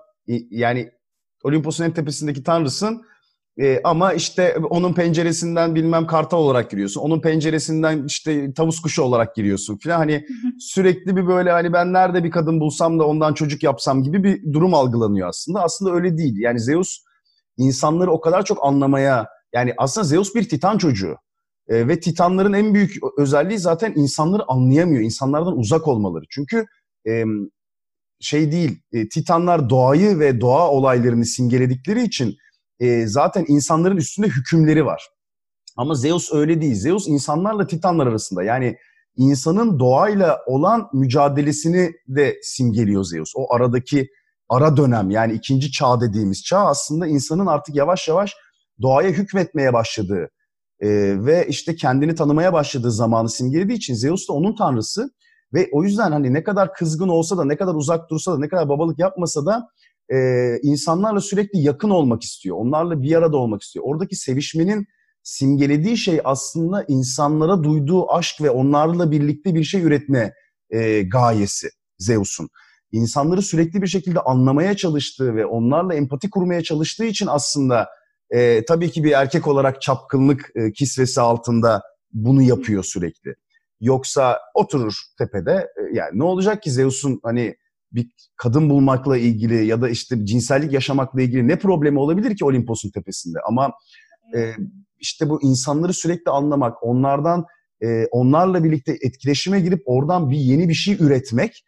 yani 0.51 0.91
Olimpos'un 1.45 1.85
en 1.85 1.93
tepesindeki 1.93 2.43
tanrısın 2.43 3.03
e, 3.61 3.81
ama 3.85 4.13
işte 4.13 4.57
onun 4.71 4.93
penceresinden 4.93 5.75
bilmem 5.75 6.07
kartal 6.07 6.39
olarak 6.39 6.71
giriyorsun. 6.71 7.01
Onun 7.01 7.21
penceresinden 7.21 8.05
işte 8.07 8.55
tavus 8.55 8.81
kuşu 8.81 9.03
olarak 9.03 9.35
giriyorsun 9.35 9.77
falan. 9.77 9.97
Hani 9.97 10.27
sürekli 10.59 11.17
bir 11.17 11.27
böyle 11.27 11.51
hani 11.51 11.73
ben 11.73 11.93
nerede 11.93 12.25
bir 12.25 12.31
kadın 12.31 12.61
bulsam 12.61 12.99
da 12.99 13.07
ondan 13.07 13.35
çocuk 13.35 13.63
yapsam 13.63 14.03
gibi 14.03 14.25
bir 14.25 14.53
durum 14.53 14.75
algılanıyor 14.75 15.29
aslında. 15.29 15.63
Aslında 15.63 15.95
öyle 15.95 16.19
değil. 16.19 16.35
Yani 16.39 16.61
Zeus 16.61 16.99
insanları 17.57 18.13
o 18.13 18.21
kadar 18.21 18.45
çok 18.45 18.65
anlamaya 18.65 19.29
yani 19.55 19.75
aslında 19.79 20.05
Zeus 20.05 20.35
bir 20.35 20.49
titan 20.49 20.79
çocuğu. 20.79 21.17
E, 21.69 21.89
ve 21.89 22.01
titanların 22.01 22.53
en 22.53 22.75
büyük 22.75 22.97
özelliği 23.19 23.59
zaten 23.59 23.93
insanları 23.97 24.43
anlayamıyor. 24.49 25.03
İnsanlardan 25.03 25.59
uzak 25.59 25.89
olmaları. 25.89 26.25
Çünkü 26.31 26.67
e, 27.09 27.25
şey 28.21 28.53
değil, 28.53 28.83
e, 28.93 29.09
titanlar 29.09 29.71
doğayı 29.71 30.19
ve 30.19 30.41
doğa 30.41 30.71
olaylarını 30.71 31.25
simgeledikleri 31.25 32.03
için 32.03 32.37
e, 32.81 33.07
zaten 33.07 33.45
insanların 33.49 33.97
üstünde 33.97 34.27
hükümleri 34.27 34.87
var. 34.87 35.09
Ama 35.77 35.95
Zeus 35.95 36.33
öyle 36.33 36.61
değil. 36.61 36.75
Zeus 36.75 37.09
insanlarla 37.09 37.67
titanlar 37.67 38.07
arasında. 38.07 38.43
Yani 38.43 38.77
insanın 39.17 39.79
doğayla 39.79 40.39
olan 40.47 40.89
mücadelesini 40.93 41.93
de 42.09 42.37
simgeliyor 42.43 43.05
Zeus. 43.05 43.33
O 43.37 43.55
aradaki 43.55 44.09
ara 44.49 44.77
dönem 44.77 45.11
yani 45.11 45.33
ikinci 45.33 45.73
çağ 45.73 46.01
dediğimiz 46.01 46.43
çağ 46.45 46.59
aslında 46.59 47.07
insanın 47.07 47.47
artık 47.47 47.75
yavaş 47.75 48.09
yavaş 48.09 48.35
doğaya 48.83 49.11
hükmetmeye 49.11 49.73
başladığı 49.73 50.29
e, 50.81 50.89
ve 51.25 51.47
işte 51.49 51.77
kendini 51.77 52.15
tanımaya 52.15 52.53
başladığı 52.53 52.93
zamanı 52.93 53.29
simgelediği 53.29 53.79
için 53.79 53.95
Zeus 53.95 54.29
da 54.29 54.33
onun 54.33 54.57
tanrısı 54.57 55.11
ve 55.55 55.69
o 55.73 55.83
yüzden 55.85 56.13
hani 56.13 56.35
ne 56.35 56.43
kadar 56.45 56.75
kızgın 56.75 57.09
olsa 57.09 57.39
da 57.39 57.45
ne 57.45 57.57
kadar 57.57 57.75
uzak 57.75 58.11
dursa 58.11 58.33
da 58.33 58.39
ne 58.39 58.49
kadar 58.49 58.69
babalık 58.69 58.99
yapmasa 58.99 59.47
da 59.47 59.69
e, 60.13 60.17
insanlarla 60.63 61.21
sürekli 61.21 61.59
yakın 61.59 61.91
olmak 61.91 62.23
istiyor. 62.23 62.57
Onlarla 62.57 63.03
bir 63.03 63.17
arada 63.17 63.37
olmak 63.37 63.63
istiyor. 63.63 63.85
Oradaki 63.89 64.17
sevişmenin 64.17 64.87
simgelediği 65.23 65.97
şey 65.97 66.21
aslında 66.25 66.85
insanlara 66.89 67.63
duyduğu 67.65 68.13
aşk 68.13 68.43
ve 68.43 68.51
onlarla 68.51 69.11
birlikte 69.11 69.55
bir 69.55 69.65
şey 69.65 69.83
üretme 69.83 70.33
e, 70.71 71.03
gayesi 71.03 71.69
Zeus'un. 71.99 72.49
İnsanları 72.93 73.43
sürekli 73.43 73.83
bir 73.83 73.87
şekilde 73.87 74.21
anlamaya 74.21 74.77
çalıştığı 74.77 75.35
ve 75.35 75.47
onlarla 75.47 75.95
empati 75.95 76.31
kurmaya 76.31 76.63
çalıştığı 76.63 77.05
için 77.05 77.27
aslında 77.27 77.89
e, 78.31 78.65
tabii 78.65 78.91
ki 78.91 79.05
bir 79.05 79.13
erkek 79.13 79.47
olarak 79.47 79.83
çapkınlık 79.83 80.51
e, 80.55 80.73
kisvesi 80.73 81.21
altında 81.21 81.83
bunu 82.13 82.43
yapıyor 82.43 82.85
sürekli. 82.85 83.35
Yoksa 83.81 84.39
oturur 84.55 84.95
tepede 85.19 85.53
e, 85.53 85.95
yani 85.95 86.19
ne 86.19 86.25
olacak 86.25 86.63
ki 86.63 86.71
Zeus'un 86.71 87.21
hani 87.23 87.57
bir 87.93 88.11
kadın 88.37 88.71
bulmakla 88.71 89.17
ilgili 89.17 89.67
ya 89.67 89.83
da 89.83 89.89
işte 89.89 90.27
cinsellik 90.27 90.73
yaşamakla 90.73 91.23
ilgili 91.23 91.49
ne 91.49 91.59
problemi 91.59 91.99
olabilir 91.99 92.37
ki 92.37 92.45
Olimpos'un 92.45 92.91
tepesinde? 92.91 93.39
Ama 93.49 93.73
e, 94.37 94.53
işte 94.99 95.29
bu 95.29 95.43
insanları 95.43 95.93
sürekli 95.93 96.31
anlamak, 96.31 96.83
onlardan 96.83 97.45
e, 97.83 98.07
onlarla 98.07 98.65
birlikte 98.65 98.97
etkileşime 99.03 99.61
girip 99.61 99.83
oradan 99.87 100.31
bir 100.31 100.37
yeni 100.37 100.69
bir 100.69 100.75
şey 100.75 100.95
üretmek 100.95 101.65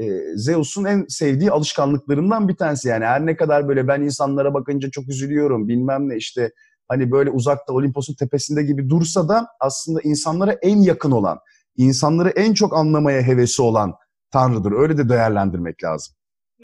e, 0.00 0.04
Zeus'un 0.36 0.84
en 0.84 1.04
sevdiği 1.08 1.50
alışkanlıklarından 1.50 2.48
bir 2.48 2.56
tanesi. 2.56 2.88
Yani 2.88 3.04
her 3.04 3.26
ne 3.26 3.36
kadar 3.36 3.68
böyle 3.68 3.88
ben 3.88 4.00
insanlara 4.00 4.54
bakınca 4.54 4.90
çok 4.90 5.08
üzülüyorum 5.08 5.68
bilmem 5.68 6.08
ne 6.08 6.16
işte 6.16 6.50
hani 6.88 7.10
böyle 7.10 7.30
uzakta 7.30 7.72
Olimpos'un 7.72 8.14
tepesinde 8.14 8.62
gibi 8.62 8.90
dursa 8.90 9.28
da 9.28 9.46
aslında 9.60 10.00
insanlara 10.04 10.52
en 10.52 10.78
yakın 10.78 11.10
olan, 11.10 11.38
insanları 11.76 12.28
en 12.28 12.54
çok 12.54 12.76
anlamaya 12.76 13.22
hevesi 13.22 13.62
olan 13.62 13.94
tanrıdır. 14.32 14.72
Öyle 14.72 14.98
de 14.98 15.08
değerlendirmek 15.08 15.84
lazım. 15.84 16.14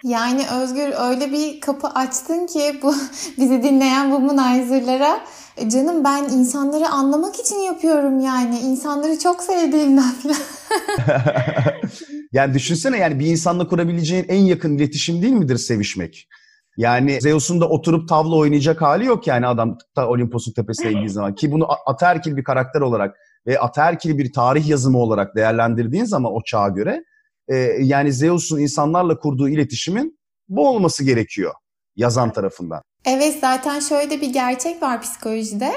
Yani 0.05 0.43
Özgür 0.63 0.93
öyle 1.11 1.33
bir 1.33 1.61
kapı 1.61 1.89
açtın 1.89 2.47
ki 2.47 2.81
bu 2.83 2.95
bizi 3.39 3.63
dinleyen 3.63 4.11
bu 4.11 4.17
womaniser'lara 4.17 5.21
e, 5.57 5.69
canım 5.71 6.05
ben 6.05 6.25
insanları 6.25 6.89
anlamak 6.89 7.41
için 7.41 7.57
yapıyorum 7.57 8.21
yani. 8.21 8.59
İnsanları 8.59 9.19
çok 9.19 9.43
sevdiğimden 9.43 10.13
falan. 10.13 10.37
yani 12.33 12.55
düşünsene 12.55 12.99
yani 12.99 13.19
bir 13.19 13.27
insanla 13.27 13.69
kurabileceğin 13.69 14.27
en 14.29 14.41
yakın 14.41 14.77
iletişim 14.77 15.23
değil 15.23 15.33
midir 15.33 15.59
sevişmek? 15.59 16.29
Yani 16.77 17.21
Zeus'un 17.21 17.61
da 17.61 17.69
oturup 17.69 18.09
tavla 18.09 18.37
oynayacak 18.37 18.83
hali 18.83 19.05
yok 19.05 19.27
yani 19.27 19.47
adam 19.47 19.79
ta 19.95 20.09
Olimpos'un 20.09 20.53
tepesine 20.53 20.93
indiği 20.93 21.11
zaman. 21.11 21.35
Ki 21.35 21.53
bunu 21.53 21.69
ataerkil 21.87 22.37
bir 22.37 22.45
karakter 22.45 22.81
olarak 22.81 23.17
ve 23.47 23.59
ataerkil 23.59 24.19
bir 24.19 24.33
tarih 24.33 24.69
yazımı 24.69 24.99
olarak 24.99 25.37
değerlendirdiğin 25.37 26.05
zaman 26.05 26.33
o 26.33 26.43
çağa 26.45 26.69
göre 26.69 27.05
e, 27.49 27.57
yani 27.81 28.13
Zeus'un 28.13 28.59
insanlarla 28.59 29.19
kurduğu 29.19 29.49
iletişimin 29.49 30.19
bu 30.49 30.69
olması 30.69 31.05
gerekiyor 31.05 31.55
yazan 31.97 32.33
tarafından. 32.33 32.83
Evet 33.05 33.39
zaten 33.41 33.81
şöyle 33.81 34.21
bir 34.21 34.33
gerçek 34.33 34.83
var 34.83 35.01
psikolojide. 35.03 35.73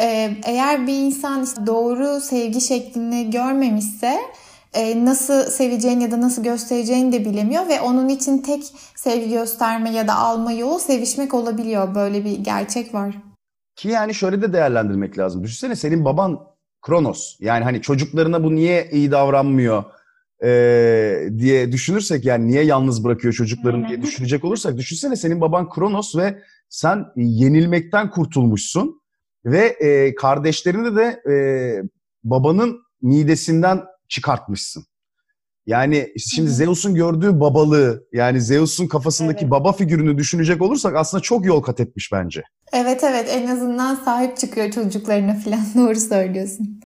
Ee, 0.00 0.36
eğer 0.44 0.86
bir 0.86 0.92
insan 0.92 1.44
işte 1.44 1.66
doğru 1.66 2.20
sevgi 2.20 2.60
şeklini 2.60 3.30
görmemişse 3.30 4.20
e, 4.74 5.04
nasıl 5.04 5.42
seveceğini 5.42 6.02
ya 6.02 6.10
da 6.10 6.20
nasıl 6.20 6.42
göstereceğini 6.42 7.12
de 7.12 7.24
bilemiyor 7.24 7.68
ve 7.68 7.80
onun 7.80 8.08
için 8.08 8.38
tek 8.38 8.64
sevgi 8.96 9.30
gösterme 9.30 9.90
ya 9.90 10.08
da 10.08 10.16
alma 10.16 10.52
yolu 10.52 10.78
sevişmek 10.78 11.34
olabiliyor. 11.34 11.94
Böyle 11.94 12.24
bir 12.24 12.38
gerçek 12.38 12.94
var. 12.94 13.14
Ki 13.76 13.88
yani 13.88 14.14
şöyle 14.14 14.42
de 14.42 14.52
değerlendirmek 14.52 15.18
lazım. 15.18 15.44
Düşünsene 15.44 15.76
senin 15.76 16.04
baban 16.04 16.40
Kronos. 16.82 17.36
Yani 17.40 17.64
hani 17.64 17.82
çocuklarına 17.82 18.44
bu 18.44 18.54
niye 18.54 18.90
iyi 18.92 19.10
davranmıyor 19.10 19.84
e, 20.44 21.28
diye 21.38 21.72
düşünürsek 21.72 22.24
yani 22.24 22.46
niye 22.46 22.62
yalnız 22.62 23.04
bırakıyor 23.04 23.34
çocuklarını 23.34 23.88
diye 23.88 24.02
düşünecek 24.02 24.44
olursak 24.44 24.76
düşünsene 24.76 25.16
senin 25.16 25.40
baban 25.40 25.70
Kronos 25.70 26.16
ve 26.16 26.42
sen 26.68 27.06
yenilmekten 27.16 28.10
kurtulmuşsun 28.10 29.00
ve 29.44 29.66
e, 29.66 30.14
kardeşlerini 30.14 30.96
de 30.96 31.22
e, 31.30 31.34
babanın 32.24 32.80
midesinden 33.02 33.80
çıkartmışsın. 34.08 34.84
Yani 35.66 36.12
şimdi 36.18 36.50
Zeus'un 36.50 36.94
gördüğü 36.94 37.40
babalığı 37.40 38.04
yani 38.12 38.40
Zeus'un 38.40 38.86
kafasındaki 38.86 39.42
evet. 39.42 39.50
baba 39.50 39.72
figürünü 39.72 40.18
düşünecek 40.18 40.62
olursak 40.62 40.96
aslında 40.96 41.22
çok 41.22 41.44
yol 41.44 41.62
kat 41.62 41.80
etmiş 41.80 42.12
bence. 42.12 42.42
Evet 42.72 43.04
evet 43.04 43.26
en 43.30 43.46
azından 43.46 43.94
sahip 43.94 44.36
çıkıyor 44.36 44.70
çocuklarına 44.70 45.34
falan 45.34 45.64
doğru 45.86 46.00
söylüyorsun. 46.00 46.79